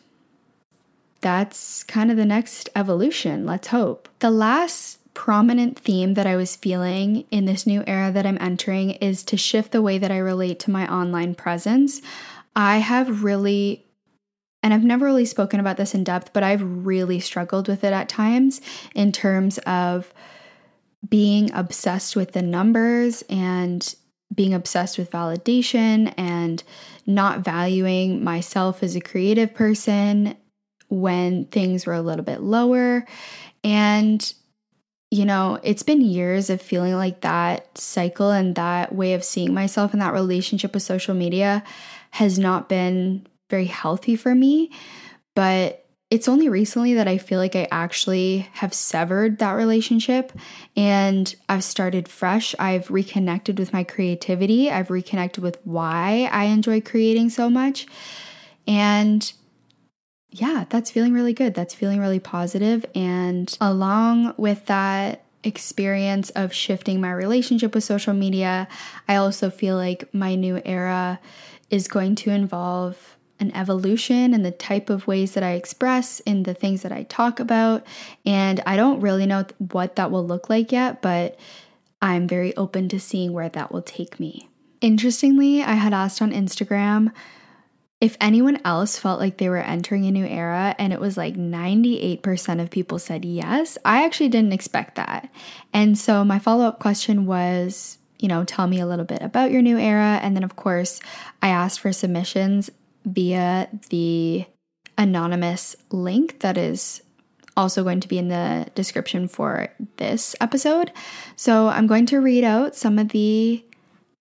That's 1.21 1.85
kind 1.85 2.11
of 2.11 2.17
the 2.17 2.25
next 2.25 2.69
evolution. 2.75 3.47
Let's 3.47 3.69
hope. 3.69 4.09
The 4.19 4.31
last 4.31 4.99
prominent 5.15 5.79
theme 5.79 6.15
that 6.15 6.27
I 6.27 6.37
was 6.37 6.57
feeling 6.57 7.25
in 7.31 7.45
this 7.45 7.67
new 7.67 7.85
era 7.87 8.11
that 8.11 8.27
I'm 8.27 8.39
entering 8.41 8.93
is 8.93 9.23
to 9.25 9.37
shift 9.37 9.73
the 9.73 9.83
way 9.83 9.99
that 9.99 10.11
I 10.11 10.19
relate 10.19 10.59
to 10.61 10.71
my 10.71 10.93
online 10.93 11.35
presence. 11.35 12.01
I 12.57 12.79
have 12.79 13.23
really, 13.23 13.85
and 14.63 14.73
I've 14.73 14.85
never 14.85 15.07
really 15.07 15.25
spoken 15.25 15.61
about 15.61 15.77
this 15.77 15.95
in 15.95 16.05
depth, 16.05 16.33
but 16.33 16.43
I've 16.43 16.63
really 16.63 17.21
struggled 17.21 17.69
with 17.69 17.85
it 17.85 17.93
at 17.93 18.09
times 18.09 18.61
in 18.95 19.13
terms 19.13 19.59
of 19.59 20.13
being 21.09 21.53
obsessed 21.53 22.15
with 22.15 22.33
the 22.33 22.43
numbers 22.43 23.23
and 23.29 23.95
being 24.35 24.55
obsessed 24.55 24.99
with 24.99 25.11
validation 25.11 26.15
and 26.17 26.63
not 27.07 27.41
valuing 27.41 28.23
myself 28.23 28.83
as 28.83 28.97
a 28.97 29.01
creative 29.01 29.53
person 29.53 30.37
when 30.89 31.47
things 31.47 31.87
were 31.87 31.95
a 31.95 32.03
little 32.03 32.25
bit 32.25 32.41
lower. 32.41 33.05
And 33.65 34.33
you 35.11 35.27
know, 35.27 35.61
it's 35.63 35.83
been 35.83 36.01
years 36.01 36.49
of 36.49 36.63
feeling 36.63 36.95
like 36.95 37.21
that 37.21 37.77
cycle 37.77 38.31
and 38.31 38.55
that 38.55 38.95
way 38.95 39.13
of 39.13 39.23
seeing 39.23 39.53
myself 39.53 39.93
and 39.93 40.01
that 40.01 40.15
relationship 40.15 40.73
with 40.73 40.83
social 40.83 41.15
media 41.15 41.63
has 42.13 42.39
not 42.39 42.67
been 42.67 43.27
very 43.53 43.67
healthy 43.67 44.17
for 44.17 44.35
me. 44.35 44.71
But 45.37 45.85
it's 46.11 46.29
only 46.29 46.49
recently 46.49 46.95
that 46.95 47.07
I 47.07 47.19
feel 47.19 47.39
like 47.39 47.55
I 47.55 47.69
actually 47.71 48.49
have 48.55 48.75
severed 48.75 49.39
that 49.39 49.53
relationship 49.53 50.33
and 50.75 51.35
I've 51.49 51.65
started 51.65 52.09
fresh. 52.09 52.55
I've 52.59 52.91
reconnected 52.91 53.59
with 53.59 53.73
my 53.73 53.85
creativity. 53.85 54.71
I've 54.71 54.91
reconnected 54.91 55.43
with 55.43 55.59
why 55.65 56.29
I 56.33 56.45
enjoy 56.45 56.81
creating 56.81 57.31
so 57.31 57.49
much. 57.49 57.87
And 58.67 59.33
yeah, 60.31 60.65
that's 60.69 60.91
feeling 60.91 61.13
really 61.13 61.35
good. 61.35 61.55
That's 61.55 61.75
feeling 61.75 62.01
really 62.01 62.21
positive. 62.21 62.85
And 62.95 63.55
along 63.61 64.35
with 64.39 64.67
that 64.67 65.25
experience 65.45 66.31
of 66.31 66.53
shifting 66.53 67.01
my 67.01 67.13
relationship 67.13 67.75
with 67.75 67.85
social 67.85 68.15
media, 68.15 68.69
I 69.09 69.17
also 69.17 69.51
feel 69.51 69.77
like 69.77 70.13
my 70.15 70.35
new 70.37 70.61
era 70.65 71.21
is 71.71 71.89
going 71.89 72.15
to 72.17 72.31
involve 72.31 73.12
an 73.43 73.55
evolution 73.55 74.33
in 74.33 74.43
the 74.43 74.51
type 74.51 74.89
of 74.89 75.07
ways 75.07 75.33
that 75.33 75.43
I 75.43 75.53
express, 75.53 76.21
in 76.21 76.45
the 76.45 76.55
things 76.55 76.83
that 76.83 76.93
I 76.93 77.03
talk 77.03 77.41
about. 77.41 77.85
And 78.25 78.63
I 78.65 78.77
don't 78.77 79.01
really 79.01 79.27
know 79.27 79.45
what 79.59 79.97
that 79.97 80.11
will 80.11 80.27
look 80.27 80.49
like 80.49 80.73
yet, 80.73 81.03
but 81.03 81.39
I'm 82.01 82.27
very 82.27 82.57
open 82.57 82.89
to 82.89 83.01
seeing 83.01 83.33
where 83.33 83.51
that 83.51 83.73
will 83.73 83.83
take 83.83 84.19
me. 84.19 84.49
Interestingly, 84.81 85.63
I 85.63 85.75
had 85.75 85.93
asked 85.93 86.23
on 86.23 86.33
Instagram 86.33 87.13
if 88.01 88.17
anyone 88.21 88.61
else 88.65 88.99
felt 88.99 89.21
like 89.21 89.37
they 89.37 89.49
were 89.49 89.59
entering 89.59 90.07
a 90.07 90.11
new 90.11 90.27
era 90.27 90.75
and 90.77 90.93
it 90.93 90.99
was 90.99 91.17
like 91.17 91.37
98% 91.37 92.61
of 92.61 92.69
people 92.69 92.99
said 92.99 93.25
yes, 93.25 93.79
I 93.85 94.05
actually 94.05 94.29
didn't 94.29 94.53
expect 94.53 94.97
that. 94.97 95.31
And 95.73 95.97
so 95.97 96.25
my 96.25 96.41
follow 96.41 96.65
up 96.65 96.81
question 96.81 97.27
was, 97.27 97.99
you 98.19 98.27
know, 98.27 98.43
tell 98.43 98.67
me 98.67 98.81
a 98.81 98.87
little 98.87 99.05
bit 99.05 99.23
about 99.23 99.53
your 99.53 99.63
new 99.63 99.79
era. 99.79 100.19
And 100.21 100.35
then, 100.35 100.43
of 100.43 100.57
course, 100.57 100.99
I 101.43 101.49
asked 101.49 101.79
for 101.79 101.93
submissions 101.93 102.71
via 103.05 103.69
the 103.91 104.45
anonymous 104.99 105.77
link 105.91 106.41
that 106.41 106.57
is 106.57 107.03
also 107.57 107.83
going 107.83 108.01
to 108.01 108.09
be 108.09 108.19
in 108.19 108.29
the 108.29 108.67
description 108.75 109.29
for 109.29 109.69
this 109.97 110.35
episode. 110.41 110.93
So 111.37 111.69
I'm 111.69 111.87
going 111.87 112.07
to 112.07 112.21
read 112.21 112.45
out 112.45 112.75
some 112.75 112.99
of 112.99 113.11
the 113.11 113.65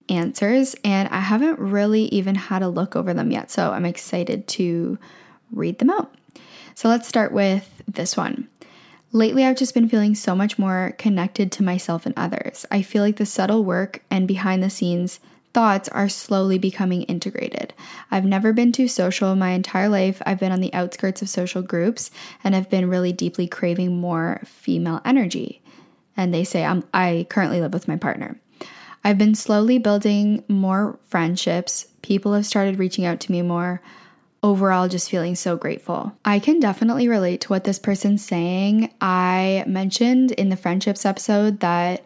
answers, 0.10 0.76
and 0.84 1.08
I 1.10 1.20
haven't 1.20 1.60
really 1.60 2.04
even 2.06 2.36
had 2.36 2.62
a 2.62 2.70
look 2.70 2.96
over 2.96 3.14
them 3.14 3.32
yet. 3.32 3.50
So 3.52 3.72
I'm 3.72 3.86
excited 3.86 4.48
to 4.50 4.98
read 5.52 5.80
them 5.80 5.90
out. 5.90 6.14
So 6.76 6.90
let's 6.90 7.08
start 7.08 7.32
with 7.32 7.84
this 7.88 8.18
one. 8.18 8.50
Lately, 9.14 9.46
I've 9.46 9.58
just 9.58 9.74
been 9.74 9.90
feeling 9.90 10.16
so 10.16 10.36
much 10.36 10.58
more 10.58 10.96
connected 10.98 11.52
to 11.54 11.64
myself 11.64 12.06
and 12.06 12.16
others. 12.18 12.66
I 12.72 12.82
feel 12.82 13.04
like 13.04 13.18
the 13.18 13.26
subtle 13.26 13.64
work 13.64 14.04
and 14.10 14.28
behind 14.28 14.64
the 14.64 14.70
scenes 14.70 15.20
thoughts 15.54 15.90
are 15.90 16.10
slowly 16.10 16.58
becoming 16.58 17.04
integrated. 17.04 17.74
I've 18.10 18.26
never 18.26 18.54
been 18.54 18.72
too 18.72 18.88
social 18.88 19.36
my 19.36 19.52
entire 19.52 19.90
life. 19.90 20.22
I've 20.26 20.40
been 20.40 20.52
on 20.52 20.62
the 20.62 20.74
outskirts 20.74 21.22
of 21.22 21.30
social 21.30 21.62
groups 21.62 22.12
and 22.44 22.56
have 22.56 22.70
been 22.70 22.90
really 22.90 23.12
deeply 23.12 23.48
craving 23.48 24.00
more 24.00 24.42
female 24.46 25.02
energy. 25.04 25.62
And 26.16 26.34
they 26.34 26.44
say 26.44 26.64
I'm 26.64 26.84
I 26.94 27.26
currently 27.30 27.62
live 27.62 27.74
with 27.74 27.88
my 27.88 27.98
partner. 27.98 28.40
I've 29.04 29.18
been 29.18 29.36
slowly 29.36 29.78
building 29.78 30.44
more 30.48 31.00
friendships. 31.08 31.88
People 32.02 32.34
have 32.34 32.46
started 32.46 32.80
reaching 32.80 33.06
out 33.06 33.20
to 33.22 33.32
me 33.32 33.42
more. 33.42 33.82
Overall, 34.44 34.88
just 34.88 35.10
feeling 35.10 35.36
so 35.36 35.56
grateful. 35.56 36.14
I 36.26 36.40
can 36.40 36.60
definitely 36.60 37.08
relate 37.08 37.42
to 37.42 37.50
what 37.50 37.64
this 37.64 37.78
person's 37.78 38.26
saying. 38.26 38.92
I 39.00 39.64
mentioned 39.68 40.32
in 40.32 40.50
the 40.50 40.56
friendships 40.56 41.06
episode 41.06 41.60
that 41.60 42.04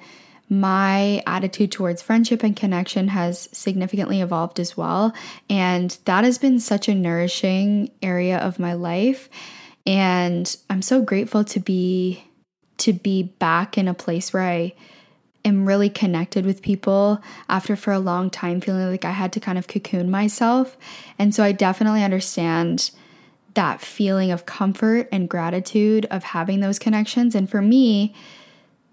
my 0.49 1.23
attitude 1.25 1.71
towards 1.71 2.01
friendship 2.01 2.43
and 2.43 2.55
connection 2.55 3.07
has 3.09 3.49
significantly 3.51 4.21
evolved 4.21 4.59
as 4.59 4.77
well. 4.77 5.13
And 5.49 5.97
that 6.05 6.23
has 6.23 6.37
been 6.37 6.59
such 6.59 6.87
a 6.87 6.95
nourishing 6.95 7.91
area 8.01 8.37
of 8.37 8.59
my 8.59 8.73
life. 8.73 9.29
And 9.85 10.55
I'm 10.69 10.81
so 10.81 11.01
grateful 11.01 11.43
to 11.45 11.59
be 11.59 12.23
to 12.77 12.93
be 12.93 13.23
back 13.23 13.77
in 13.77 13.87
a 13.87 13.93
place 13.93 14.33
where 14.33 14.43
I 14.43 14.73
am 15.45 15.65
really 15.65 15.89
connected 15.89 16.45
with 16.45 16.61
people 16.61 17.21
after 17.47 17.75
for 17.75 17.93
a 17.93 17.99
long 17.99 18.29
time 18.29 18.59
feeling 18.59 18.91
like 18.91 19.05
I 19.05 19.11
had 19.11 19.31
to 19.33 19.39
kind 19.39 19.57
of 19.57 19.67
cocoon 19.67 20.11
myself. 20.11 20.75
And 21.17 21.33
so 21.33 21.43
I 21.43 21.51
definitely 21.53 22.03
understand 22.03 22.91
that 23.53 23.79
feeling 23.79 24.31
of 24.31 24.45
comfort 24.45 25.07
and 25.11 25.29
gratitude 25.29 26.05
of 26.11 26.23
having 26.23 26.59
those 26.59 26.79
connections. 26.79 27.35
And 27.35 27.49
for 27.49 27.61
me, 27.61 28.13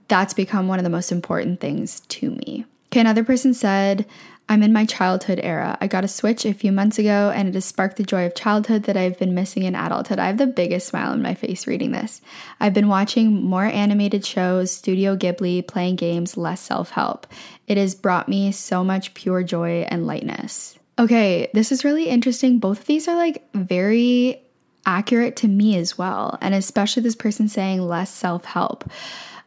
that's 0.09 0.35
become 0.35 0.69
one 0.69 0.79
of 0.79 0.85
the 0.85 0.91
most 0.91 1.13
important 1.13 1.61
things 1.61 2.01
to 2.01 2.31
me. 2.31 2.65
Okay, 2.93 3.01
another 3.01 3.25
person 3.25 3.55
said, 3.55 4.05
I'm 4.49 4.63
in 4.63 4.73
my 4.73 4.85
childhood 4.85 5.41
era. 5.43 5.79
I 5.81 5.87
got 5.87 6.05
a 6.05 6.09
Switch 6.09 6.45
a 6.45 6.53
few 6.53 6.73
months 6.73 6.99
ago 6.99 7.33
and 7.35 7.49
it 7.49 7.55
has 7.55 7.65
sparked 7.65 7.97
the 7.97 8.03
joy 8.03 8.27
of 8.27 8.35
childhood 8.35 8.83
that 8.83 8.99
I've 8.99 9.19
been 9.19 9.35
missing 9.35 9.63
in 9.63 9.75
adulthood. 9.75 10.19
I 10.19 10.27
have 10.27 10.37
the 10.37 10.47
biggest 10.47 10.89
smile 10.89 11.13
on 11.13 11.23
my 11.23 11.35
face 11.35 11.67
reading 11.67 11.93
this. 11.93 12.21
I've 12.61 12.75
been 12.75 12.89
watching 12.89 13.43
more 13.43 13.65
animated 13.65 14.27
shows, 14.27 14.71
Studio 14.71 15.17
Ghibli, 15.17 15.67
playing 15.67 15.97
games, 15.97 16.37
less 16.37 16.61
self 16.61 16.91
help. 16.91 17.27
It 17.67 17.79
has 17.79 17.95
brought 17.95 18.29
me 18.29 18.53
so 18.53 18.85
much 18.85 19.15
pure 19.15 19.43
joy 19.43 19.87
and 19.89 20.07
lightness. 20.07 20.79
Okay, 20.99 21.51
this 21.55 21.73
is 21.73 21.85
really 21.85 22.09
interesting. 22.09 22.59
Both 22.59 22.81
of 22.81 22.87
these 22.87 23.09
are 23.09 23.17
like 23.17 23.43
very 23.55 24.43
accurate 24.85 25.37
to 25.37 25.49
me 25.49 25.79
as 25.79 25.97
well, 25.97 26.37
and 26.43 26.55
especially 26.55 27.03
this 27.03 27.17
person 27.17 27.49
saying 27.49 27.81
less 27.81 28.13
self 28.13 28.45
help. 28.45 28.85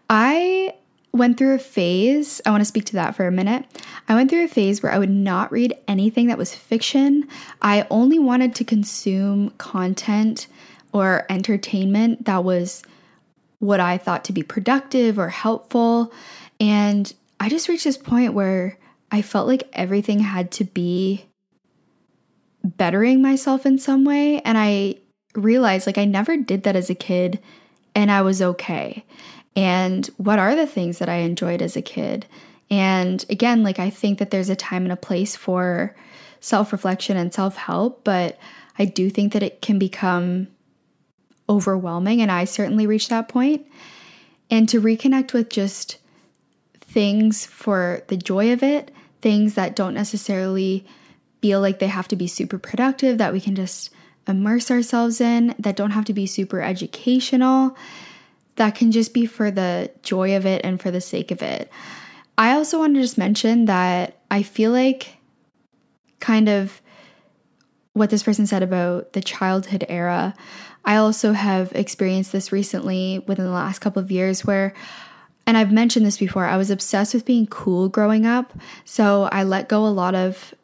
I 0.10 0.74
went 1.16 1.38
through 1.38 1.56
a 1.56 1.60
phase, 1.60 2.42
I 2.46 2.52
want 2.52 2.62
to 2.62 2.66
speak 2.66 2.86
to 2.86 2.94
that 2.94 3.16
for 3.16 3.26
a 3.26 3.32
minute. 3.32 3.66
I 4.08 4.16
went 4.16 4.30
through 4.30 4.44
a 4.44 4.50
phase 4.50 4.84
where 4.84 4.92
I 4.92 5.00
would 5.00 5.10
not 5.10 5.52
read 5.52 5.74
anything 5.88 6.28
that 6.28 6.38
was 6.38 6.54
fiction. 6.54 7.28
I 7.62 7.88
only 7.90 8.20
wanted 8.20 8.54
to 8.56 8.66
consume 8.66 9.52
content 9.52 10.48
or 10.92 11.26
entertainment 11.30 12.26
that 12.26 12.44
was 12.44 12.84
what 13.60 13.80
I 13.80 13.98
thought 13.98 14.26
to 14.26 14.34
be 14.34 14.44
productive 14.44 15.18
or 15.18 15.30
helpful. 15.30 16.14
And 16.60 17.12
I 17.40 17.50
just 17.50 17.70
reached 17.70 17.86
this 17.86 17.98
point 17.98 18.34
where 18.34 18.78
I 19.12 19.22
felt 19.22 19.48
like 19.48 19.70
everything 19.74 20.20
had 20.20 20.52
to 20.52 20.66
be 20.66 21.26
bettering 22.64 23.22
myself 23.22 23.66
in 23.66 23.78
some 23.78 24.04
way. 24.04 24.42
And 24.42 24.58
I 24.58 24.96
realized 25.34 25.88
like 25.88 25.98
I 25.98 26.06
never 26.06 26.36
did 26.38 26.64
that 26.64 26.76
as 26.76 26.90
a 26.90 26.96
kid 26.96 27.40
and 27.94 28.12
I 28.12 28.22
was 28.22 28.42
okay 28.42 29.06
and 29.56 30.06
what 30.18 30.40
are 30.40 30.56
the 30.56 30.68
things 30.68 31.00
that 31.00 31.10
I 31.10 31.18
enjoyed 31.18 31.62
as 31.62 31.76
a 31.76 31.82
kid. 31.82 32.26
And 32.70 33.24
again, 33.30 33.64
like 33.64 33.80
I 33.80 33.90
think 33.90 34.20
that 34.20 34.32
there's 34.32 34.50
a 34.50 34.56
time 34.56 34.84
and 34.84 34.92
a 34.92 34.98
place 34.98 35.36
for 35.36 35.96
self 36.40 36.72
reflection 36.72 37.16
and 37.18 37.34
self 37.34 37.56
help, 37.56 38.04
but 38.04 38.38
I 38.78 38.86
do 38.86 39.10
think 39.10 39.34
that 39.34 39.44
it 39.44 39.62
can 39.62 39.80
become 39.80 40.48
overwhelming. 41.48 42.22
And 42.22 42.32
I 42.32 42.46
certainly 42.46 42.88
reached 42.88 43.10
that 43.10 43.30
point. 43.30 43.66
And 44.52 44.68
to 44.70 44.82
reconnect 44.82 45.34
with 45.34 45.50
just 45.50 45.98
things 46.82 47.46
for 47.46 48.04
the 48.08 48.18
joy 48.18 48.52
of 48.52 48.64
it, 48.64 48.92
things 49.22 49.56
that 49.56 49.76
don't 49.76 49.94
necessarily 49.94 50.86
feel 51.42 51.62
like 51.62 51.80
they 51.80 51.88
have 51.88 52.08
to 52.10 52.16
be 52.16 52.28
super 52.28 52.58
productive, 52.58 53.18
that 53.18 53.34
we 53.34 53.42
can 53.42 53.56
just 53.56 53.92
immerse 54.28 54.72
ourselves 54.72 55.22
in, 55.22 55.56
that 55.60 55.76
don't 55.76 55.92
have 55.92 56.06
to 56.06 56.14
be 56.14 56.26
super 56.26 56.62
educational 56.62 57.76
that 58.56 58.76
can 58.76 58.92
just 58.92 59.14
be 59.14 59.26
for 59.26 59.52
the 59.52 59.92
joy 60.02 60.36
of 60.36 60.46
it 60.46 60.62
and 60.64 60.82
for 60.82 60.92
the 60.92 61.02
sake 61.02 61.32
of 61.32 61.42
it. 61.42 61.70
I 62.38 62.54
also 62.54 62.80
want 62.80 62.96
to 62.96 63.02
just 63.02 63.18
mention 63.18 63.66
that 63.66 64.18
I 64.30 64.44
feel 64.44 64.72
like 64.72 65.18
kind 66.20 66.50
of 66.50 66.82
what 67.94 68.10
this 68.10 68.24
person 68.24 68.46
said 68.46 68.64
about 68.64 69.14
the 69.14 69.22
childhood 69.22 69.86
era. 69.88 70.34
I 70.84 70.98
also 70.98 71.32
have 71.34 71.72
experienced 71.74 72.32
this 72.32 72.52
recently 72.52 73.24
within 73.26 73.46
the 73.46 73.52
last 73.52 73.80
couple 73.80 74.02
of 74.02 74.12
years 74.12 74.46
where 74.46 74.74
and 75.48 75.58
I've 75.58 75.72
mentioned 75.72 76.06
this 76.06 76.18
before, 76.18 76.46
I 76.46 76.58
was 76.58 76.72
obsessed 76.72 77.14
with 77.14 77.24
being 77.24 77.46
cool 77.46 77.88
growing 77.88 78.26
up. 78.26 78.54
So 78.84 79.30
I 79.32 79.44
let 79.44 79.70
go 79.70 79.86
a 79.86 79.90
lot 79.90 80.16
of 80.16 80.56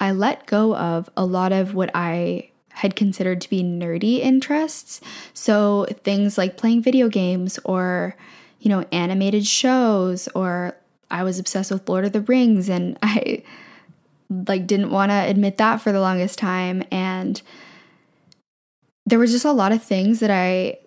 I 0.00 0.12
let 0.12 0.46
go 0.46 0.76
of 0.76 1.08
a 1.16 1.24
lot 1.24 1.52
of 1.52 1.74
what 1.74 1.90
I 1.94 2.50
had 2.78 2.94
considered 2.94 3.40
to 3.40 3.50
be 3.50 3.60
nerdy 3.60 4.20
interests. 4.20 5.00
So 5.34 5.86
things 6.04 6.38
like 6.38 6.56
playing 6.56 6.82
video 6.82 7.08
games 7.08 7.58
or, 7.64 8.16
you 8.60 8.68
know, 8.68 8.86
animated 8.92 9.44
shows, 9.44 10.28
or 10.28 10.76
I 11.10 11.24
was 11.24 11.40
obsessed 11.40 11.72
with 11.72 11.88
Lord 11.88 12.04
of 12.04 12.12
the 12.12 12.20
Rings 12.20 12.68
and 12.68 12.96
I 13.02 13.42
like 14.30 14.68
didn't 14.68 14.90
want 14.90 15.10
to 15.10 15.16
admit 15.16 15.56
that 15.56 15.80
for 15.80 15.90
the 15.90 16.00
longest 16.00 16.38
time. 16.38 16.84
And 16.92 17.42
there 19.06 19.18
was 19.18 19.32
just 19.32 19.44
a 19.44 19.50
lot 19.50 19.72
of 19.72 19.82
things 19.82 20.20
that 20.20 20.30
I 20.30 20.78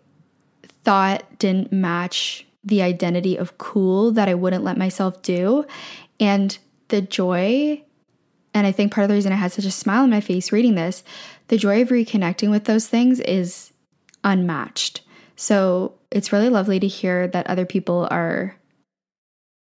thought 0.85 1.39
didn't 1.39 1.73
match 1.73 2.45
the 2.63 2.81
identity 2.81 3.35
of 3.35 3.57
cool 3.57 4.11
that 4.11 4.29
I 4.29 4.33
wouldn't 4.33 4.63
let 4.63 4.77
myself 4.77 5.21
do. 5.21 5.65
And 6.21 6.57
the 6.87 7.01
joy, 7.01 7.83
and 8.53 8.65
I 8.65 8.71
think 8.71 8.93
part 8.93 9.03
of 9.03 9.09
the 9.09 9.15
reason 9.15 9.33
I 9.33 9.35
had 9.35 9.51
such 9.51 9.65
a 9.65 9.71
smile 9.71 10.03
on 10.03 10.09
my 10.09 10.21
face 10.21 10.53
reading 10.53 10.75
this, 10.75 11.03
the 11.51 11.57
joy 11.57 11.81
of 11.81 11.89
reconnecting 11.89 12.49
with 12.49 12.63
those 12.63 12.87
things 12.87 13.19
is 13.19 13.73
unmatched. 14.23 15.01
So 15.35 15.95
it's 16.09 16.31
really 16.31 16.47
lovely 16.47 16.79
to 16.79 16.87
hear 16.87 17.27
that 17.27 17.45
other 17.47 17.65
people 17.65 18.07
are 18.09 18.55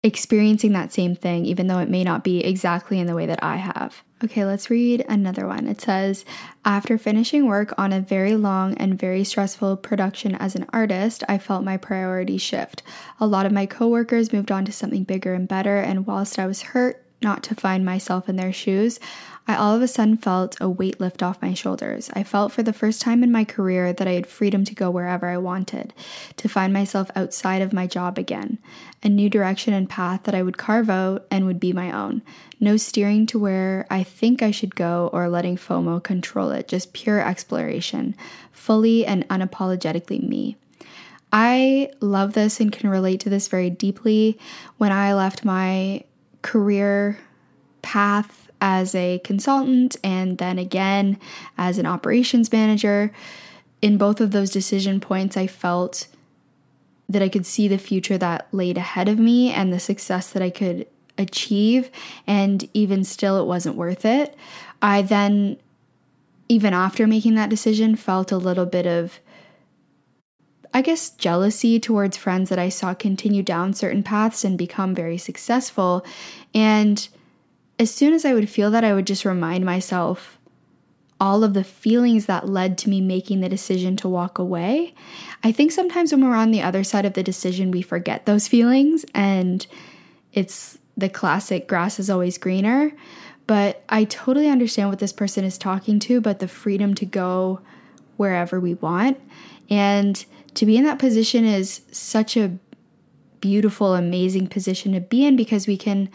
experiencing 0.03 0.73
that 0.73 0.93
same 0.93 1.17
thing, 1.17 1.47
even 1.47 1.69
though 1.69 1.79
it 1.79 1.89
may 1.89 2.05
not 2.05 2.23
be 2.23 2.45
exactly 2.45 2.99
in 2.99 3.07
the 3.07 3.15
way 3.15 3.25
that 3.25 3.43
I 3.43 3.57
have. 3.57 4.03
Okay, 4.23 4.45
let's 4.45 4.69
read 4.69 5.07
another 5.09 5.47
one. 5.47 5.67
It 5.67 5.81
says 5.81 6.27
After 6.67 6.99
finishing 6.99 7.47
work 7.47 7.73
on 7.79 7.95
a 7.95 8.01
very 8.01 8.37
long 8.37 8.75
and 8.75 8.99
very 8.99 9.25
stressful 9.25 9.79
production 9.79 10.35
as 10.35 10.55
an 10.55 10.67
artist, 10.75 11.25
I 11.31 11.39
felt 11.39 11.65
my 11.65 11.79
priorities 11.79 12.43
shift. 12.43 12.83
A 13.19 13.27
lot 13.27 13.47
of 13.47 13.53
my 13.53 13.65
coworkers 13.65 14.35
moved 14.35 14.53
on 14.53 14.67
to 14.67 14.73
something 14.73 15.05
bigger 15.05 15.33
and 15.33 15.49
better, 15.49 15.79
and 15.79 16.07
whilst 16.07 16.39
I 16.39 16.47
was 16.47 16.61
hurt 16.61 17.03
not 17.23 17.43
to 17.45 17.55
find 17.55 17.85
myself 17.85 18.29
in 18.29 18.37
their 18.37 18.53
shoes, 18.53 18.99
I 19.47 19.57
all 19.57 19.75
of 19.75 19.83
a 19.83 19.89
sudden 19.89 20.17
felt 20.17 20.57
a 20.61 20.69
weight 20.69 21.01
lift 21.01 21.23
off 21.23 21.43
my 21.43 21.55
shoulders. 21.55 22.09
I 22.15 22.23
felt 22.23 22.53
for 22.53 22.63
the 22.63 22.73
first 22.73 23.03
time 23.03 23.25
in 23.25 23.33
my 23.33 23.45
career 23.45 23.93
that 23.93 24.07
I 24.07 24.13
had 24.13 24.27
freedom 24.27 24.65
to 24.65 24.75
go 24.75 24.91
wherever 24.91 25.29
I 25.29 25.39
wanted, 25.39 25.93
to 26.37 26.49
find 26.49 26.73
myself 26.73 27.11
outside 27.17 27.61
of 27.61 27.73
my 27.73 27.87
job 27.87 28.17
again, 28.17 28.59
a 29.03 29.09
new 29.09 29.29
direction 29.29 29.75
and 29.75 29.89
path 29.89 30.23
that 30.25 30.35
I 30.35 30.43
would 30.43 30.57
carve 30.57 30.89
out 30.89 31.27
and 31.31 31.47
would 31.47 31.59
be 31.59 31.73
my 31.73 31.91
own. 31.91 32.23
No 32.61 32.77
steering 32.77 33.27
to 33.27 33.39
where 33.39 33.87
I 33.91 34.05
think 34.05 34.43
I 34.43 34.53
should 34.53 34.77
go 34.77 35.11
or 35.13 35.29
letting 35.29 35.57
FOMO 35.57 36.03
control 36.03 36.51
it, 36.51 36.69
just 36.69 36.93
pure 36.93 37.21
exploration, 37.21 38.15
fully 38.53 39.05
and 39.05 39.27
unapologetically 39.29 40.23
me. 40.23 40.57
I 41.33 41.91
love 42.01 42.35
this 42.35 42.61
and 42.61 42.73
can 42.73 42.91
relate 42.91 43.21
to 43.21 43.31
this 43.31 43.49
very 43.49 43.71
deeply. 43.71 44.39
When 44.79 44.93
I 44.93 45.15
left 45.15 45.45
my 45.45 46.05
career 46.43 47.19
path 47.83 48.51
as 48.61 48.95
a 48.95 49.21
consultant 49.25 49.97
and 50.05 50.39
then 50.39 50.59
again 50.59 51.19
as 51.57 51.79
an 51.79 51.87
operations 51.87 52.53
manager. 52.53 53.13
In 53.81 53.97
both 53.97 54.21
of 54.21 54.31
those 54.31 54.51
decision 54.51 55.01
points, 55.01 55.37
I 55.37 55.47
felt 55.47 56.07
that 57.09 57.23
I 57.23 57.29
could 57.29 57.47
see 57.47 57.67
the 57.67 57.79
future 57.79 58.19
that 58.19 58.47
laid 58.53 58.77
ahead 58.77 59.09
of 59.09 59.19
me 59.19 59.51
and 59.51 59.73
the 59.73 59.81
success 59.81 60.31
that 60.31 60.43
I 60.43 60.51
could 60.51 60.87
achieve, 61.19 61.91
and 62.27 62.69
even 62.73 63.05
still, 63.05 63.41
it 63.41 63.47
wasn't 63.47 63.77
worth 63.77 64.05
it. 64.05 64.37
I 64.81 65.03
then, 65.03 65.57
even 66.49 66.73
after 66.73 67.07
making 67.07 67.35
that 67.35 67.51
decision, 67.51 67.97
felt 67.97 68.31
a 68.31 68.37
little 68.37 68.67
bit 68.67 68.87
of 68.87 69.19
I 70.73 70.83
guess, 70.83 71.11
jealousy 71.11 71.81
towards 71.81 72.17
friends 72.17 72.49
that 72.49 72.59
I 72.59 72.69
saw 72.69 72.95
continue 72.95 73.43
down 73.43 73.75
certain 73.75 74.03
paths 74.03 74.45
and 74.45 74.57
become 74.57 74.95
very 74.95 75.19
successful. 75.19 76.05
And 76.55 77.09
as 77.79 77.93
soon 77.93 78.13
as 78.13 78.25
I 78.25 78.35
would 78.35 78.49
feel 78.49 78.71
that, 78.71 78.85
I 78.85 78.93
would 78.93 79.07
just 79.07 79.25
remind 79.25 79.65
myself 79.65 80.39
all 81.21 81.45
of 81.45 81.55
the 81.55 81.65
feelings 81.65 82.27
that 82.27 82.49
led 82.49 82.79
to 82.79 82.89
me 82.89 83.01
making 83.01 83.41
the 83.41 83.49
decision 83.49 83.97
to 83.97 84.09
walk 84.09 84.39
away. 84.39 84.95
I 85.45 85.53
think 85.53 85.71
sometimes 85.71 86.13
when 86.13 86.25
we're 86.25 86.37
on 86.37 86.51
the 86.51 86.63
other 86.63 86.83
side 86.83 87.05
of 87.05 87.13
the 87.13 87.23
decision, 87.23 87.71
we 87.71 87.83
forget 87.83 88.25
those 88.25 88.49
feelings, 88.49 89.05
and 89.15 89.67
it's 90.33 90.79
the 90.97 91.11
classic 91.11 91.69
grass 91.69 91.99
is 91.99 92.09
always 92.09 92.39
greener. 92.39 92.93
But 93.47 93.83
I 93.89 94.05
totally 94.05 94.49
understand 94.49 94.89
what 94.89 95.01
this 95.01 95.13
person 95.13 95.45
is 95.45 95.59
talking 95.59 95.99
to, 96.01 96.21
but 96.21 96.39
the 96.39 96.49
freedom 96.49 96.95
to 96.95 97.05
go 97.05 97.61
wherever 98.17 98.61
we 98.61 98.75
want. 98.75 99.19
And 99.69 100.25
to 100.55 100.67
be 100.67 100.77
in 100.77 100.85
that 100.85 100.99
position 100.99 101.45
is 101.45 101.83
such 101.93 102.37
a 102.37 102.59
beautiful, 103.41 103.95
amazing 103.95 104.47
position 104.49 104.93
to 104.93 105.01
be 105.01 105.25
in 105.25 105.37
because 105.37 105.67
we 105.67 105.77
can 105.77 106.11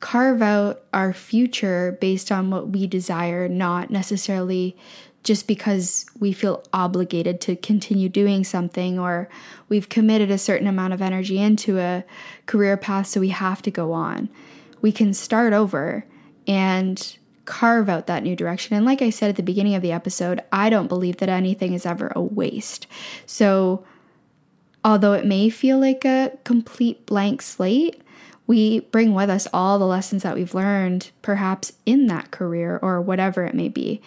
carve 0.00 0.42
out 0.42 0.82
our 0.92 1.12
future 1.12 1.96
based 2.00 2.32
on 2.32 2.50
what 2.50 2.68
we 2.70 2.86
desire, 2.86 3.48
not 3.48 3.90
necessarily 3.90 4.76
just 5.22 5.46
because 5.46 6.06
we 6.18 6.32
feel 6.32 6.64
obligated 6.72 7.40
to 7.40 7.54
continue 7.54 8.08
doing 8.08 8.42
something 8.42 8.98
or 8.98 9.28
we've 9.68 9.88
committed 9.88 10.30
a 10.30 10.38
certain 10.38 10.66
amount 10.66 10.92
of 10.92 11.00
energy 11.00 11.38
into 11.38 11.78
a 11.78 12.04
career 12.46 12.76
path, 12.76 13.06
so 13.06 13.20
we 13.20 13.28
have 13.28 13.62
to 13.62 13.70
go 13.70 13.92
on. 13.92 14.28
We 14.80 14.90
can 14.90 15.14
start 15.14 15.52
over 15.52 16.04
and 16.48 17.16
carve 17.44 17.88
out 17.88 18.06
that 18.06 18.22
new 18.22 18.36
direction. 18.36 18.76
And 18.76 18.86
like 18.86 19.02
I 19.02 19.10
said 19.10 19.30
at 19.30 19.36
the 19.36 19.42
beginning 19.42 19.74
of 19.74 19.82
the 19.82 19.92
episode, 19.92 20.40
I 20.52 20.70
don't 20.70 20.88
believe 20.88 21.18
that 21.18 21.28
anything 21.28 21.74
is 21.74 21.86
ever 21.86 22.12
a 22.14 22.22
waste. 22.22 22.86
So, 23.26 23.84
although 24.84 25.12
it 25.12 25.26
may 25.26 25.50
feel 25.50 25.78
like 25.78 26.04
a 26.04 26.32
complete 26.44 27.06
blank 27.06 27.42
slate, 27.42 28.02
we 28.46 28.80
bring 28.80 29.14
with 29.14 29.30
us 29.30 29.46
all 29.52 29.78
the 29.78 29.86
lessons 29.86 30.22
that 30.22 30.34
we've 30.34 30.54
learned, 30.54 31.10
perhaps 31.22 31.72
in 31.86 32.06
that 32.08 32.30
career 32.30 32.78
or 32.82 33.00
whatever 33.00 33.44
it 33.44 33.54
may 33.54 33.68
be. 33.68 34.02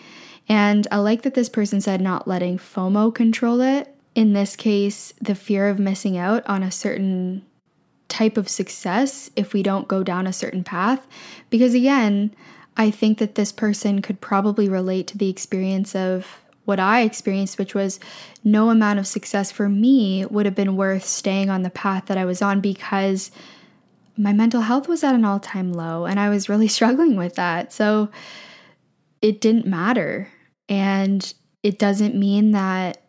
And 0.47 0.87
I 0.91 0.97
like 0.97 1.23
that 1.23 1.33
this 1.33 1.49
person 1.49 1.81
said 1.81 2.01
not 2.01 2.27
letting 2.27 2.57
FOMO 2.57 3.13
control 3.13 3.61
it. 3.61 3.95
In 4.13 4.33
this 4.33 4.55
case, 4.55 5.13
the 5.21 5.35
fear 5.35 5.67
of 5.67 5.79
missing 5.79 6.17
out 6.17 6.45
on 6.47 6.63
a 6.63 6.71
certain 6.71 7.43
type 8.07 8.37
of 8.37 8.47
success 8.47 9.29
if 9.35 9.53
we 9.53 9.63
don't 9.63 9.87
go 9.87 10.03
down 10.03 10.27
a 10.27 10.33
certain 10.33 10.63
path. 10.63 11.07
Because 11.49 11.73
again, 11.73 12.33
I 12.77 12.91
think 12.91 13.19
that 13.19 13.35
this 13.35 13.51
person 13.51 14.01
could 14.01 14.21
probably 14.21 14.67
relate 14.67 15.07
to 15.07 15.17
the 15.17 15.29
experience 15.29 15.95
of 15.95 16.41
what 16.65 16.79
I 16.79 17.01
experienced, 17.01 17.57
which 17.57 17.75
was 17.75 17.99
no 18.43 18.69
amount 18.69 18.99
of 18.99 19.07
success 19.07 19.51
for 19.51 19.69
me 19.69 20.25
would 20.25 20.45
have 20.45 20.55
been 20.55 20.75
worth 20.75 21.05
staying 21.05 21.49
on 21.49 21.61
the 21.61 21.69
path 21.69 22.07
that 22.07 22.17
I 22.17 22.25
was 22.25 22.41
on 22.41 22.59
because 22.59 23.31
my 24.17 24.33
mental 24.33 24.61
health 24.61 24.87
was 24.87 25.03
at 25.03 25.15
an 25.15 25.25
all 25.25 25.39
time 25.39 25.71
low 25.71 26.05
and 26.05 26.19
I 26.19 26.29
was 26.29 26.49
really 26.49 26.67
struggling 26.67 27.15
with 27.15 27.35
that. 27.35 27.71
So 27.71 28.09
it 29.21 29.39
didn't 29.39 29.65
matter. 29.65 30.29
And 30.67 31.33
it 31.63 31.79
doesn't 31.79 32.15
mean 32.15 32.51
that 32.51 33.01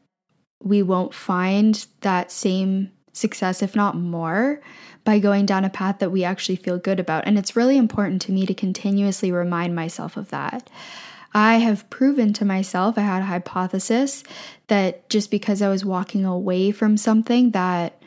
we 0.62 0.82
won't 0.82 1.14
find 1.14 1.86
that 2.00 2.30
same 2.30 2.90
success, 3.12 3.62
if 3.62 3.74
not 3.74 3.96
more, 3.96 4.60
by 5.06 5.20
going 5.20 5.46
down 5.46 5.64
a 5.64 5.70
path 5.70 6.00
that 6.00 6.10
we 6.10 6.24
actually 6.24 6.56
feel 6.56 6.78
good 6.78 7.00
about. 7.00 7.26
And 7.26 7.38
it's 7.38 7.56
really 7.56 7.78
important 7.78 8.20
to 8.22 8.32
me 8.32 8.44
to 8.44 8.52
continuously 8.52 9.30
remind 9.30 9.74
myself 9.74 10.16
of 10.16 10.28
that. 10.30 10.68
I 11.32 11.54
have 11.58 11.88
proven 11.88 12.32
to 12.34 12.44
myself, 12.44 12.98
I 12.98 13.02
had 13.02 13.22
a 13.22 13.26
hypothesis 13.26 14.24
that 14.66 15.08
just 15.08 15.30
because 15.30 15.62
I 15.62 15.68
was 15.68 15.84
walking 15.84 16.24
away 16.24 16.72
from 16.72 16.96
something 16.96 17.52
that 17.52 18.02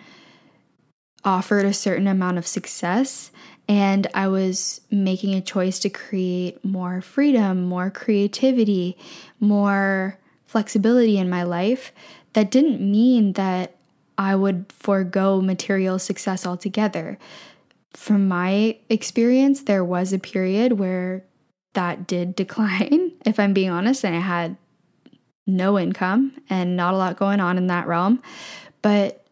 offered 1.23 1.65
a 1.65 1.73
certain 1.73 2.07
amount 2.07 2.37
of 2.37 2.45
success 2.45 3.31
and 3.69 4.07
I 4.13 4.27
was 4.27 4.81
making 4.91 5.35
a 5.35 5.41
choice 5.41 5.79
to 5.79 5.89
create 5.89 6.65
more 6.65 7.01
freedom, 7.01 7.63
more 7.63 7.89
creativity, 7.89 8.97
more 9.39 10.17
flexibility 10.47 11.17
in 11.17 11.29
my 11.29 11.43
life, 11.43 11.93
that 12.33 12.51
didn't 12.51 12.81
mean 12.81 13.33
that 13.33 13.78
I 14.19 14.35
would 14.35 14.65
forego 14.77 15.39
material 15.41 15.97
success 15.97 16.45
altogether. 16.45 17.17
From 17.93 18.27
my 18.27 18.77
experience, 18.89 19.63
there 19.63 19.83
was 19.83 20.11
a 20.11 20.19
period 20.19 20.73
where 20.73 21.23
that 21.73 22.05
did 22.05 22.35
decline, 22.35 23.13
if 23.25 23.39
I'm 23.39 23.53
being 23.53 23.69
honest, 23.69 24.03
and 24.03 24.15
I 24.15 24.19
had 24.19 24.57
no 25.47 25.79
income 25.79 26.33
and 26.49 26.75
not 26.75 26.93
a 26.93 26.97
lot 26.97 27.17
going 27.17 27.39
on 27.39 27.57
in 27.57 27.67
that 27.67 27.87
realm. 27.87 28.21
But 28.81 29.25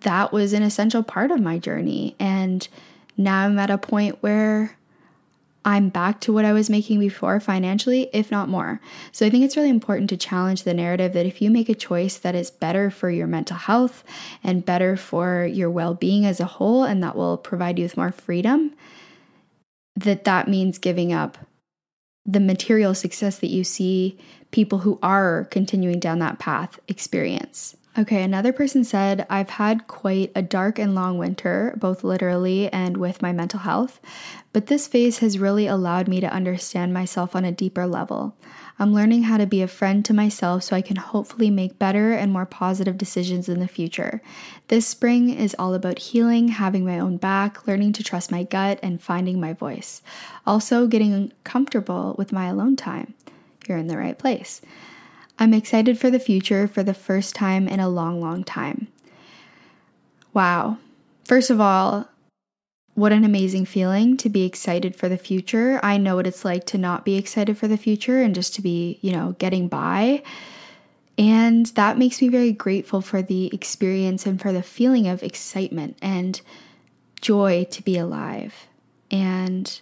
that 0.00 0.32
was 0.32 0.54
an 0.54 0.62
essential 0.62 1.02
part 1.02 1.30
of 1.30 1.40
my 1.40 1.58
journey. 1.58 2.16
And 2.18 2.66
now 3.18 3.44
I'm 3.44 3.58
at 3.58 3.70
a 3.70 3.78
point 3.78 4.22
where 4.22 4.76
I'm 5.66 5.88
back 5.88 6.20
to 6.20 6.32
what 6.32 6.44
I 6.44 6.52
was 6.52 6.70
making 6.70 7.00
before 7.00 7.40
financially, 7.40 8.08
if 8.12 8.30
not 8.30 8.48
more. 8.48 8.80
So 9.10 9.26
I 9.26 9.30
think 9.30 9.44
it's 9.44 9.56
really 9.56 9.68
important 9.68 10.08
to 10.10 10.16
challenge 10.16 10.62
the 10.62 10.72
narrative 10.72 11.12
that 11.12 11.26
if 11.26 11.42
you 11.42 11.50
make 11.50 11.68
a 11.68 11.74
choice 11.74 12.18
that 12.18 12.36
is 12.36 12.52
better 12.52 12.88
for 12.88 13.10
your 13.10 13.26
mental 13.26 13.56
health 13.56 14.04
and 14.44 14.64
better 14.64 14.96
for 14.96 15.44
your 15.44 15.68
well-being 15.68 16.24
as 16.24 16.38
a 16.38 16.44
whole 16.44 16.84
and 16.84 17.02
that 17.02 17.16
will 17.16 17.36
provide 17.36 17.80
you 17.80 17.84
with 17.84 17.96
more 17.96 18.12
freedom, 18.12 18.76
that 19.96 20.22
that 20.22 20.46
means 20.46 20.78
giving 20.78 21.12
up 21.12 21.36
the 22.24 22.38
material 22.38 22.94
success 22.94 23.40
that 23.40 23.50
you 23.50 23.64
see 23.64 24.16
people 24.52 24.78
who 24.78 25.00
are 25.02 25.48
continuing 25.50 25.98
down 25.98 26.20
that 26.20 26.38
path 26.38 26.78
experience. 26.86 27.76
Okay, 27.98 28.22
another 28.22 28.52
person 28.52 28.84
said, 28.84 29.26
I've 29.30 29.48
had 29.48 29.86
quite 29.86 30.30
a 30.34 30.42
dark 30.42 30.78
and 30.78 30.94
long 30.94 31.16
winter, 31.16 31.74
both 31.78 32.04
literally 32.04 32.70
and 32.70 32.98
with 32.98 33.22
my 33.22 33.32
mental 33.32 33.60
health, 33.60 34.00
but 34.52 34.66
this 34.66 34.86
phase 34.86 35.20
has 35.20 35.38
really 35.38 35.66
allowed 35.66 36.06
me 36.06 36.20
to 36.20 36.30
understand 36.30 36.92
myself 36.92 37.34
on 37.34 37.46
a 37.46 37.52
deeper 37.52 37.86
level. 37.86 38.36
I'm 38.78 38.92
learning 38.92 39.22
how 39.22 39.38
to 39.38 39.46
be 39.46 39.62
a 39.62 39.66
friend 39.66 40.04
to 40.04 40.12
myself 40.12 40.64
so 40.64 40.76
I 40.76 40.82
can 40.82 40.96
hopefully 40.96 41.48
make 41.48 41.78
better 41.78 42.12
and 42.12 42.30
more 42.30 42.44
positive 42.44 42.98
decisions 42.98 43.48
in 43.48 43.60
the 43.60 43.68
future. 43.68 44.20
This 44.68 44.86
spring 44.86 45.30
is 45.30 45.56
all 45.58 45.72
about 45.72 45.98
healing, 45.98 46.48
having 46.48 46.84
my 46.84 46.98
own 46.98 47.16
back, 47.16 47.66
learning 47.66 47.94
to 47.94 48.04
trust 48.04 48.30
my 48.30 48.42
gut, 48.42 48.78
and 48.82 49.00
finding 49.00 49.40
my 49.40 49.54
voice. 49.54 50.02
Also, 50.46 50.86
getting 50.86 51.32
comfortable 51.44 52.14
with 52.18 52.30
my 52.30 52.48
alone 52.48 52.76
time. 52.76 53.14
You're 53.66 53.78
in 53.78 53.86
the 53.86 53.96
right 53.96 54.18
place. 54.18 54.60
I'm 55.38 55.52
excited 55.54 55.98
for 55.98 56.10
the 56.10 56.18
future 56.18 56.66
for 56.66 56.82
the 56.82 56.94
first 56.94 57.34
time 57.34 57.68
in 57.68 57.80
a 57.80 57.88
long, 57.88 58.20
long 58.20 58.42
time. 58.42 58.88
Wow. 60.32 60.78
First 61.24 61.50
of 61.50 61.60
all, 61.60 62.08
what 62.94 63.12
an 63.12 63.24
amazing 63.24 63.66
feeling 63.66 64.16
to 64.16 64.30
be 64.30 64.44
excited 64.44 64.96
for 64.96 65.08
the 65.08 65.18
future. 65.18 65.78
I 65.82 65.98
know 65.98 66.16
what 66.16 66.26
it's 66.26 66.44
like 66.44 66.64
to 66.66 66.78
not 66.78 67.04
be 67.04 67.16
excited 67.16 67.58
for 67.58 67.68
the 67.68 67.76
future 67.76 68.22
and 68.22 68.34
just 68.34 68.54
to 68.54 68.62
be, 68.62 68.98
you 69.02 69.12
know, 69.12 69.36
getting 69.38 69.68
by. 69.68 70.22
And 71.18 71.66
that 71.66 71.98
makes 71.98 72.22
me 72.22 72.28
very 72.28 72.52
grateful 72.52 73.02
for 73.02 73.20
the 73.20 73.52
experience 73.52 74.24
and 74.24 74.40
for 74.40 74.52
the 74.52 74.62
feeling 74.62 75.06
of 75.06 75.22
excitement 75.22 75.98
and 76.00 76.40
joy 77.20 77.64
to 77.70 77.82
be 77.82 77.98
alive. 77.98 78.66
And 79.10 79.80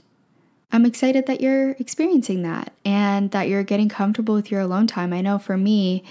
I'm 0.75 0.85
excited 0.85 1.27
that 1.27 1.41
you're 1.41 1.71
experiencing 1.79 2.43
that 2.43 2.73
and 2.85 3.31
that 3.31 3.49
you're 3.49 3.63
getting 3.63 3.89
comfortable 3.89 4.35
with 4.35 4.51
your 4.51 4.61
alone 4.61 4.89
time. 4.89 5.13
I 5.13 5.21
know 5.21 5.39
for 5.39 5.57
me, 5.57 6.03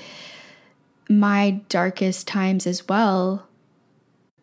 my 1.10 1.62
darkest 1.68 2.28
times 2.28 2.66
as 2.66 2.88
well 2.88 3.50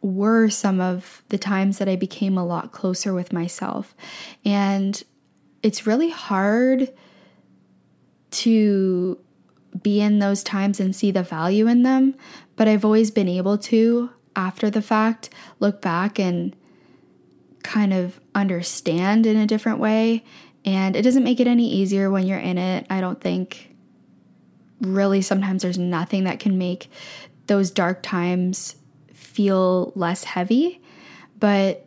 were 0.02 0.50
some 0.50 0.78
of 0.78 1.22
the 1.30 1.38
times 1.38 1.78
that 1.78 1.88
I 1.88 1.96
became 1.96 2.37
a 2.37 2.44
lot 2.44 2.70
closer 2.70 3.14
with 3.14 3.33
myself. 3.33 3.94
And 4.44 5.02
it's 5.62 5.87
really 5.87 6.11
hard 6.11 6.92
to 8.33 9.18
be 9.83 10.02
in 10.02 10.18
those 10.18 10.42
times 10.42 10.80
and 10.80 10.94
see 10.94 11.11
the 11.11 11.22
value 11.22 11.66
in 11.66 11.83
them, 11.83 12.14
but 12.56 12.68
I've 12.68 12.85
always 12.85 13.11
been 13.11 13.28
able 13.28 13.56
to, 13.56 14.11
after 14.37 14.68
the 14.68 14.83
fact, 14.83 15.30
look 15.61 15.80
back 15.80 16.18
and 16.18 16.54
kind 17.62 17.92
of 17.92 18.20
understand 18.35 19.27
in 19.27 19.37
a 19.37 19.46
different 19.46 19.79
way. 19.79 20.25
And 20.64 20.94
it 20.96 21.03
doesn't 21.03 21.25
make 21.25 21.40
it 21.40 21.46
any 21.46 21.68
easier 21.68 22.11
when 22.11 22.27
you're 22.27 22.38
in 22.38 22.59
it. 22.59 22.87
I 22.90 23.01
don't 23.01 23.20
think 23.20 23.75
really 24.81 25.23
sometimes 25.23 25.62
there's 25.62 25.79
nothing 25.79 26.25
that 26.25 26.40
can 26.40 26.59
make 26.59 26.90
those 27.46 27.70
dark 27.70 28.03
times 28.03 28.77
feel 29.12 29.92
less 29.94 30.25
heavy. 30.25 30.81
But 31.38 31.87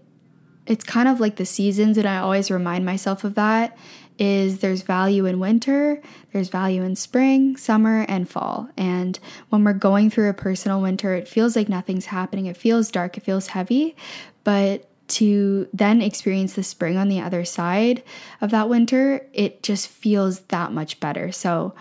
it's 0.65 0.83
kind 0.83 1.07
of 1.07 1.19
like 1.19 1.35
the 1.35 1.45
seasons, 1.45 1.97
and 1.97 2.07
I 2.07 2.17
always 2.17 2.49
remind 2.49 2.85
myself 2.85 3.23
of 3.23 3.35
that 3.35 3.77
is 4.19 4.59
there's 4.59 4.83
value 4.83 5.25
in 5.25 5.39
winter, 5.39 6.01
there's 6.31 6.49
value 6.49 6.83
in 6.83 6.95
spring, 6.95 7.57
summer, 7.57 8.05
and 8.07 8.29
fall. 8.29 8.69
And 8.77 9.19
when 9.49 9.63
we're 9.63 9.73
going 9.73 10.09
through 10.09 10.29
a 10.29 10.33
personal 10.33 10.81
winter, 10.81 11.15
it 11.15 11.27
feels 11.27 11.55
like 11.55 11.67
nothing's 11.67 12.05
happening. 12.05 12.45
It 12.45 12.55
feels 12.55 12.91
dark, 12.91 13.17
it 13.17 13.23
feels 13.23 13.47
heavy, 13.47 13.95
but 14.43 14.89
to 15.07 15.67
then 15.73 16.01
experience 16.01 16.53
the 16.53 16.63
spring 16.63 16.97
on 16.97 17.09
the 17.09 17.19
other 17.19 17.45
side 17.45 18.03
of 18.41 18.51
that 18.51 18.69
winter, 18.69 19.27
it 19.33 19.61
just 19.61 19.87
feels 19.87 20.41
that 20.41 20.71
much 20.71 20.99
better. 20.99 21.31
So 21.31 21.73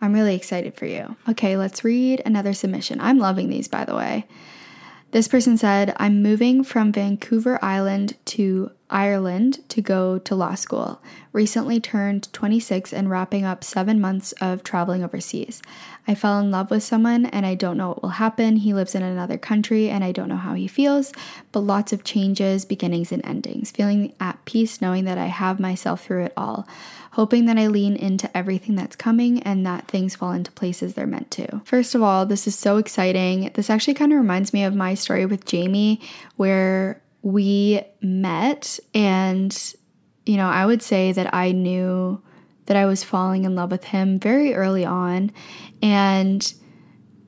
I'm 0.00 0.12
really 0.12 0.34
excited 0.34 0.74
for 0.74 0.86
you. 0.86 1.16
Okay, 1.28 1.56
let's 1.56 1.84
read 1.84 2.22
another 2.24 2.52
submission. 2.52 3.00
I'm 3.00 3.18
loving 3.18 3.48
these, 3.48 3.68
by 3.68 3.84
the 3.84 3.94
way. 3.94 4.26
This 5.12 5.28
person 5.28 5.56
said, 5.56 5.94
I'm 5.96 6.22
moving 6.22 6.62
from 6.62 6.92
Vancouver 6.92 7.58
Island 7.64 8.16
to 8.26 8.72
Ireland 8.88 9.68
to 9.68 9.82
go 9.82 10.18
to 10.18 10.34
law 10.34 10.54
school. 10.54 11.02
Recently 11.32 11.80
turned 11.80 12.32
26 12.32 12.92
and 12.92 13.10
wrapping 13.10 13.44
up 13.44 13.64
seven 13.64 14.00
months 14.00 14.32
of 14.40 14.62
traveling 14.62 15.02
overseas. 15.02 15.60
I 16.08 16.14
fell 16.14 16.38
in 16.38 16.50
love 16.50 16.70
with 16.70 16.82
someone 16.82 17.26
and 17.26 17.44
I 17.44 17.56
don't 17.56 17.76
know 17.76 17.88
what 17.88 18.02
will 18.02 18.08
happen. 18.10 18.56
He 18.56 18.72
lives 18.72 18.94
in 18.94 19.02
another 19.02 19.36
country 19.36 19.90
and 19.90 20.04
I 20.04 20.12
don't 20.12 20.28
know 20.28 20.36
how 20.36 20.54
he 20.54 20.68
feels, 20.68 21.12
but 21.50 21.60
lots 21.60 21.92
of 21.92 22.04
changes, 22.04 22.64
beginnings, 22.64 23.10
and 23.10 23.26
endings. 23.26 23.72
Feeling 23.72 24.14
at 24.20 24.44
peace 24.44 24.80
knowing 24.80 25.04
that 25.04 25.18
I 25.18 25.26
have 25.26 25.58
myself 25.58 26.04
through 26.04 26.24
it 26.24 26.32
all. 26.36 26.66
Hoping 27.12 27.46
that 27.46 27.58
I 27.58 27.66
lean 27.66 27.96
into 27.96 28.34
everything 28.36 28.76
that's 28.76 28.94
coming 28.94 29.42
and 29.42 29.66
that 29.66 29.88
things 29.88 30.14
fall 30.14 30.32
into 30.32 30.52
places 30.52 30.94
they're 30.94 31.06
meant 31.06 31.30
to. 31.32 31.60
First 31.64 31.94
of 31.94 32.02
all, 32.02 32.24
this 32.24 32.46
is 32.46 32.56
so 32.56 32.76
exciting. 32.76 33.50
This 33.54 33.70
actually 33.70 33.94
kind 33.94 34.12
of 34.12 34.18
reminds 34.18 34.52
me 34.52 34.62
of 34.64 34.74
my 34.74 34.94
story 34.94 35.26
with 35.26 35.44
Jamie, 35.44 36.00
where 36.36 37.00
we 37.26 37.82
met 38.00 38.78
and 38.94 39.74
you 40.26 40.36
know, 40.36 40.46
I 40.46 40.64
would 40.64 40.80
say 40.80 41.10
that 41.10 41.34
I 41.34 41.50
knew 41.50 42.22
that 42.66 42.76
I 42.76 42.86
was 42.86 43.02
falling 43.02 43.44
in 43.44 43.56
love 43.56 43.72
with 43.72 43.84
him 43.84 44.18
very 44.18 44.54
early 44.54 44.84
on. 44.84 45.32
And 45.82 46.52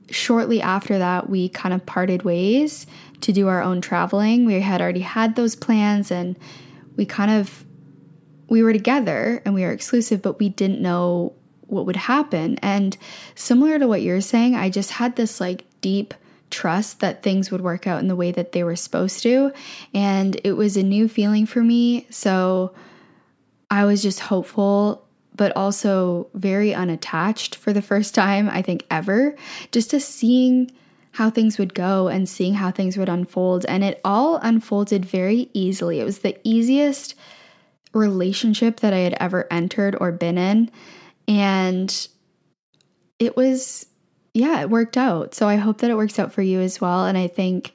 shortly 0.08 0.62
after 0.62 0.98
that, 0.98 1.28
we 1.28 1.48
kind 1.48 1.74
of 1.74 1.84
parted 1.84 2.22
ways 2.22 2.86
to 3.22 3.32
do 3.32 3.48
our 3.48 3.60
own 3.60 3.80
traveling. 3.80 4.44
We 4.46 4.60
had 4.60 4.80
already 4.80 5.00
had 5.00 5.34
those 5.34 5.56
plans 5.56 6.12
and 6.12 6.38
we 6.96 7.04
kind 7.04 7.32
of 7.32 7.64
we 8.48 8.62
were 8.62 8.72
together 8.72 9.42
and 9.44 9.52
we 9.52 9.62
were 9.62 9.72
exclusive, 9.72 10.22
but 10.22 10.38
we 10.38 10.48
didn't 10.48 10.80
know 10.80 11.34
what 11.62 11.86
would 11.86 11.96
happen. 11.96 12.56
And 12.58 12.96
similar 13.34 13.80
to 13.80 13.88
what 13.88 14.02
you're 14.02 14.20
saying, 14.20 14.54
I 14.54 14.70
just 14.70 14.92
had 14.92 15.16
this 15.16 15.40
like 15.40 15.64
deep 15.80 16.14
trust 16.50 17.00
that 17.00 17.22
things 17.22 17.50
would 17.50 17.60
work 17.60 17.86
out 17.86 18.00
in 18.00 18.08
the 18.08 18.16
way 18.16 18.30
that 18.32 18.52
they 18.52 18.62
were 18.62 18.76
supposed 18.76 19.22
to. 19.22 19.52
And 19.94 20.40
it 20.44 20.52
was 20.52 20.76
a 20.76 20.82
new 20.82 21.08
feeling 21.08 21.46
for 21.46 21.62
me. 21.62 22.06
So 22.10 22.74
I 23.70 23.84
was 23.84 24.02
just 24.02 24.20
hopeful 24.20 25.04
but 25.38 25.56
also 25.56 26.28
very 26.34 26.74
unattached 26.74 27.54
for 27.54 27.72
the 27.72 27.80
first 27.80 28.14
time, 28.14 28.50
I 28.50 28.60
think, 28.60 28.84
ever. 28.90 29.36
Just 29.70 29.90
to 29.90 30.00
seeing 30.00 30.70
how 31.12 31.30
things 31.30 31.58
would 31.58 31.74
go 31.74 32.08
and 32.08 32.28
seeing 32.28 32.54
how 32.54 32.70
things 32.70 32.96
would 32.98 33.08
unfold. 33.08 33.64
And 33.66 33.82
it 33.82 34.00
all 34.04 34.36
unfolded 34.36 35.04
very 35.04 35.48
easily. 35.54 36.00
It 36.00 36.04
was 36.04 36.18
the 36.18 36.36
easiest 36.42 37.14
relationship 37.94 38.80
that 38.80 38.92
I 38.92 38.98
had 38.98 39.16
ever 39.18 39.46
entered 39.50 39.96
or 40.00 40.12
been 40.12 40.38
in. 40.38 40.70
And 41.26 42.08
it 43.18 43.36
was, 43.36 43.86
yeah, 44.38 44.60
it 44.60 44.70
worked 44.70 44.96
out. 44.96 45.34
So 45.34 45.48
I 45.48 45.56
hope 45.56 45.78
that 45.78 45.90
it 45.90 45.96
works 45.96 46.18
out 46.18 46.32
for 46.32 46.42
you 46.42 46.60
as 46.60 46.80
well. 46.80 47.06
And 47.06 47.18
I 47.18 47.26
think 47.26 47.74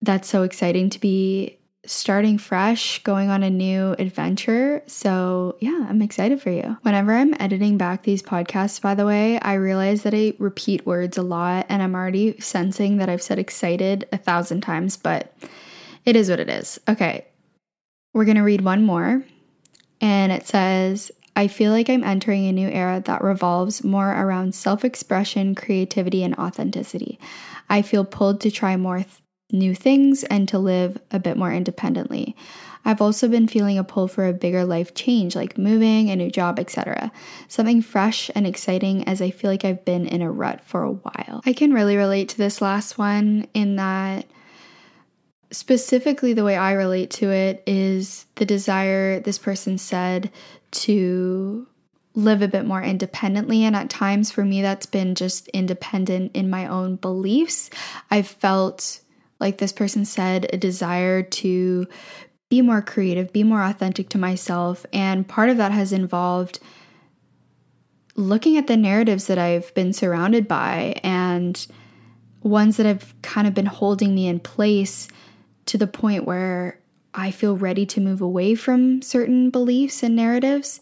that's 0.00 0.28
so 0.28 0.42
exciting 0.42 0.90
to 0.90 0.98
be 0.98 1.58
starting 1.84 2.38
fresh, 2.38 3.02
going 3.02 3.28
on 3.28 3.42
a 3.42 3.50
new 3.50 3.92
adventure. 3.98 4.82
So, 4.86 5.56
yeah, 5.60 5.86
I'm 5.88 6.00
excited 6.00 6.40
for 6.40 6.50
you. 6.50 6.78
Whenever 6.82 7.12
I'm 7.12 7.34
editing 7.40 7.76
back 7.76 8.04
these 8.04 8.22
podcasts, 8.22 8.80
by 8.80 8.94
the 8.94 9.04
way, 9.04 9.38
I 9.40 9.54
realize 9.54 10.02
that 10.04 10.14
I 10.14 10.34
repeat 10.38 10.86
words 10.86 11.18
a 11.18 11.22
lot 11.22 11.66
and 11.68 11.82
I'm 11.82 11.94
already 11.94 12.40
sensing 12.40 12.98
that 12.98 13.08
I've 13.08 13.22
said 13.22 13.38
excited 13.38 14.08
a 14.12 14.16
thousand 14.16 14.60
times, 14.60 14.96
but 14.96 15.34
it 16.04 16.16
is 16.16 16.30
what 16.30 16.40
it 16.40 16.48
is. 16.48 16.80
Okay, 16.88 17.26
we're 18.14 18.24
to 18.36 18.42
read 18.42 18.60
one 18.60 18.84
more. 18.84 19.24
And 20.00 20.32
it 20.32 20.46
says, 20.46 21.10
I 21.34 21.48
feel 21.48 21.72
like 21.72 21.88
I'm 21.88 22.04
entering 22.04 22.46
a 22.46 22.52
new 22.52 22.68
era 22.68 23.02
that 23.06 23.22
revolves 23.22 23.82
more 23.82 24.10
around 24.10 24.54
self 24.54 24.84
expression, 24.84 25.54
creativity, 25.54 26.22
and 26.22 26.34
authenticity. 26.36 27.18
I 27.68 27.82
feel 27.82 28.04
pulled 28.04 28.40
to 28.42 28.50
try 28.50 28.76
more 28.76 28.98
th- 28.98 29.08
new 29.50 29.74
things 29.74 30.24
and 30.24 30.48
to 30.48 30.58
live 30.58 30.98
a 31.10 31.18
bit 31.18 31.36
more 31.36 31.52
independently. 31.52 32.36
I've 32.84 33.00
also 33.00 33.28
been 33.28 33.46
feeling 33.46 33.78
a 33.78 33.84
pull 33.84 34.08
for 34.08 34.26
a 34.26 34.32
bigger 34.32 34.64
life 34.64 34.92
change, 34.94 35.36
like 35.36 35.56
moving, 35.56 36.10
a 36.10 36.16
new 36.16 36.30
job, 36.30 36.58
etc. 36.58 37.12
Something 37.48 37.80
fresh 37.80 38.30
and 38.34 38.46
exciting 38.46 39.04
as 39.04 39.22
I 39.22 39.30
feel 39.30 39.50
like 39.50 39.64
I've 39.64 39.84
been 39.84 40.06
in 40.06 40.20
a 40.20 40.30
rut 40.30 40.60
for 40.62 40.82
a 40.82 40.90
while. 40.90 41.42
I 41.46 41.52
can 41.52 41.72
really 41.72 41.96
relate 41.96 42.28
to 42.30 42.38
this 42.38 42.60
last 42.60 42.98
one 42.98 43.46
in 43.54 43.76
that 43.76 44.26
specifically 45.52 46.32
the 46.32 46.44
way 46.44 46.56
I 46.56 46.72
relate 46.72 47.10
to 47.10 47.30
it 47.30 47.62
is 47.66 48.26
the 48.36 48.46
desire 48.46 49.20
this 49.20 49.38
person 49.38 49.78
said 49.78 50.30
to 50.72 51.66
live 52.14 52.42
a 52.42 52.48
bit 52.48 52.66
more 52.66 52.82
independently. 52.82 53.64
And 53.64 53.74
at 53.74 53.88
times 53.88 54.30
for 54.30 54.44
me, 54.44 54.60
that's 54.60 54.86
been 54.86 55.14
just 55.14 55.48
independent 55.48 56.32
in 56.34 56.50
my 56.50 56.66
own 56.66 56.96
beliefs. 56.96 57.70
I've 58.10 58.26
felt, 58.26 59.00
like 59.40 59.58
this 59.58 59.72
person 59.72 60.04
said, 60.04 60.48
a 60.52 60.56
desire 60.56 61.22
to 61.22 61.86
be 62.50 62.60
more 62.60 62.82
creative, 62.82 63.32
be 63.32 63.44
more 63.44 63.62
authentic 63.62 64.10
to 64.10 64.18
myself. 64.18 64.84
And 64.92 65.26
part 65.26 65.48
of 65.48 65.56
that 65.56 65.72
has 65.72 65.92
involved 65.92 66.58
looking 68.14 68.58
at 68.58 68.66
the 68.66 68.76
narratives 68.76 69.26
that 69.26 69.38
I've 69.38 69.72
been 69.72 69.94
surrounded 69.94 70.46
by 70.46 71.00
and 71.02 71.66
ones 72.42 72.76
that 72.76 72.84
have 72.84 73.14
kind 73.22 73.46
of 73.46 73.54
been 73.54 73.64
holding 73.64 74.14
me 74.14 74.26
in 74.26 74.38
place 74.38 75.08
to 75.64 75.78
the 75.78 75.86
point 75.86 76.26
where 76.26 76.78
I 77.14 77.30
feel 77.30 77.56
ready 77.56 77.84
to 77.86 78.00
move 78.00 78.20
away 78.20 78.54
from 78.54 79.02
certain 79.02 79.50
beliefs 79.50 80.02
and 80.02 80.16
narratives 80.16 80.80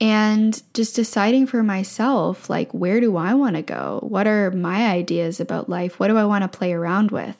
and 0.00 0.62
just 0.74 0.94
deciding 0.94 1.46
for 1.46 1.62
myself 1.62 2.50
like 2.50 2.72
where 2.72 3.00
do 3.00 3.16
I 3.16 3.34
want 3.34 3.56
to 3.56 3.62
go? 3.62 4.00
What 4.02 4.26
are 4.26 4.50
my 4.50 4.86
ideas 4.88 5.40
about 5.40 5.68
life? 5.68 5.98
What 5.98 6.08
do 6.08 6.18
I 6.18 6.24
want 6.24 6.42
to 6.42 6.58
play 6.58 6.72
around 6.72 7.10
with? 7.10 7.36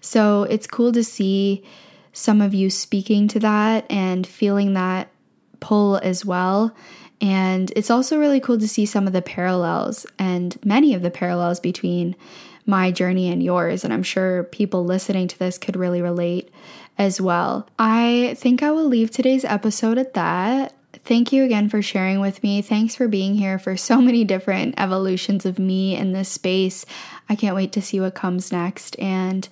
So 0.00 0.44
it's 0.44 0.66
cool 0.66 0.92
to 0.92 1.02
see 1.02 1.64
some 2.12 2.40
of 2.40 2.54
you 2.54 2.70
speaking 2.70 3.28
to 3.28 3.40
that 3.40 3.84
and 3.90 4.26
feeling 4.26 4.74
that 4.74 5.08
pull 5.60 5.96
as 5.96 6.24
well. 6.24 6.74
And 7.20 7.72
it's 7.74 7.90
also 7.90 8.18
really 8.18 8.40
cool 8.40 8.58
to 8.58 8.68
see 8.68 8.86
some 8.86 9.06
of 9.06 9.12
the 9.12 9.22
parallels 9.22 10.06
and 10.18 10.56
many 10.64 10.94
of 10.94 11.02
the 11.02 11.10
parallels 11.10 11.60
between 11.60 12.14
my 12.66 12.90
journey 12.90 13.30
and 13.30 13.42
yours. 13.42 13.84
And 13.84 13.92
I'm 13.92 14.02
sure 14.02 14.44
people 14.44 14.84
listening 14.84 15.28
to 15.28 15.38
this 15.38 15.58
could 15.58 15.76
really 15.76 16.02
relate 16.02 16.50
as 16.98 17.20
well. 17.20 17.68
I 17.78 18.34
think 18.38 18.62
I 18.62 18.70
will 18.70 18.86
leave 18.86 19.10
today's 19.10 19.44
episode 19.44 19.98
at 19.98 20.14
that. 20.14 20.74
Thank 21.04 21.32
you 21.32 21.44
again 21.44 21.68
for 21.68 21.82
sharing 21.82 22.20
with 22.20 22.42
me. 22.42 22.62
Thanks 22.62 22.94
for 22.96 23.06
being 23.06 23.34
here 23.34 23.58
for 23.58 23.76
so 23.76 24.00
many 24.00 24.24
different 24.24 24.74
evolutions 24.78 25.46
of 25.46 25.58
me 25.58 25.94
in 25.96 26.12
this 26.12 26.28
space. 26.28 26.86
I 27.28 27.36
can't 27.36 27.54
wait 27.54 27.72
to 27.72 27.82
see 27.82 28.00
what 28.00 28.14
comes 28.14 28.50
next. 28.50 28.98
And 28.98 29.48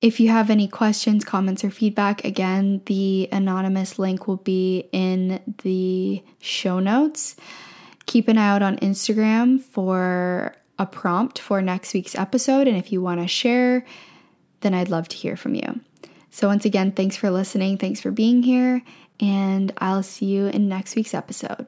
if 0.00 0.18
you 0.20 0.30
have 0.30 0.48
any 0.48 0.66
questions, 0.68 1.24
comments, 1.24 1.62
or 1.62 1.70
feedback, 1.70 2.24
again, 2.24 2.82
the 2.86 3.28
anonymous 3.32 3.98
link 3.98 4.26
will 4.26 4.36
be 4.36 4.88
in 4.92 5.40
the 5.62 6.22
show 6.40 6.78
notes. 6.78 7.36
Keep 8.06 8.28
an 8.28 8.38
eye 8.38 8.48
out 8.48 8.62
on 8.62 8.76
Instagram 8.78 9.60
for 9.60 10.54
a 10.78 10.86
prompt 10.86 11.38
for 11.38 11.60
next 11.60 11.92
week's 11.92 12.14
episode. 12.14 12.66
And 12.66 12.76
if 12.76 12.92
you 12.92 13.02
want 13.02 13.20
to 13.20 13.28
share, 13.28 13.84
then 14.60 14.72
I'd 14.72 14.88
love 14.88 15.08
to 15.08 15.16
hear 15.16 15.36
from 15.36 15.54
you. 15.54 15.80
So, 16.30 16.48
once 16.48 16.64
again, 16.64 16.92
thanks 16.92 17.16
for 17.16 17.30
listening. 17.30 17.78
Thanks 17.78 18.00
for 18.00 18.10
being 18.10 18.42
here. 18.42 18.82
And 19.20 19.72
I'll 19.78 20.02
see 20.02 20.26
you 20.26 20.46
in 20.46 20.68
next 20.68 20.94
week's 20.94 21.14
episode. 21.14 21.66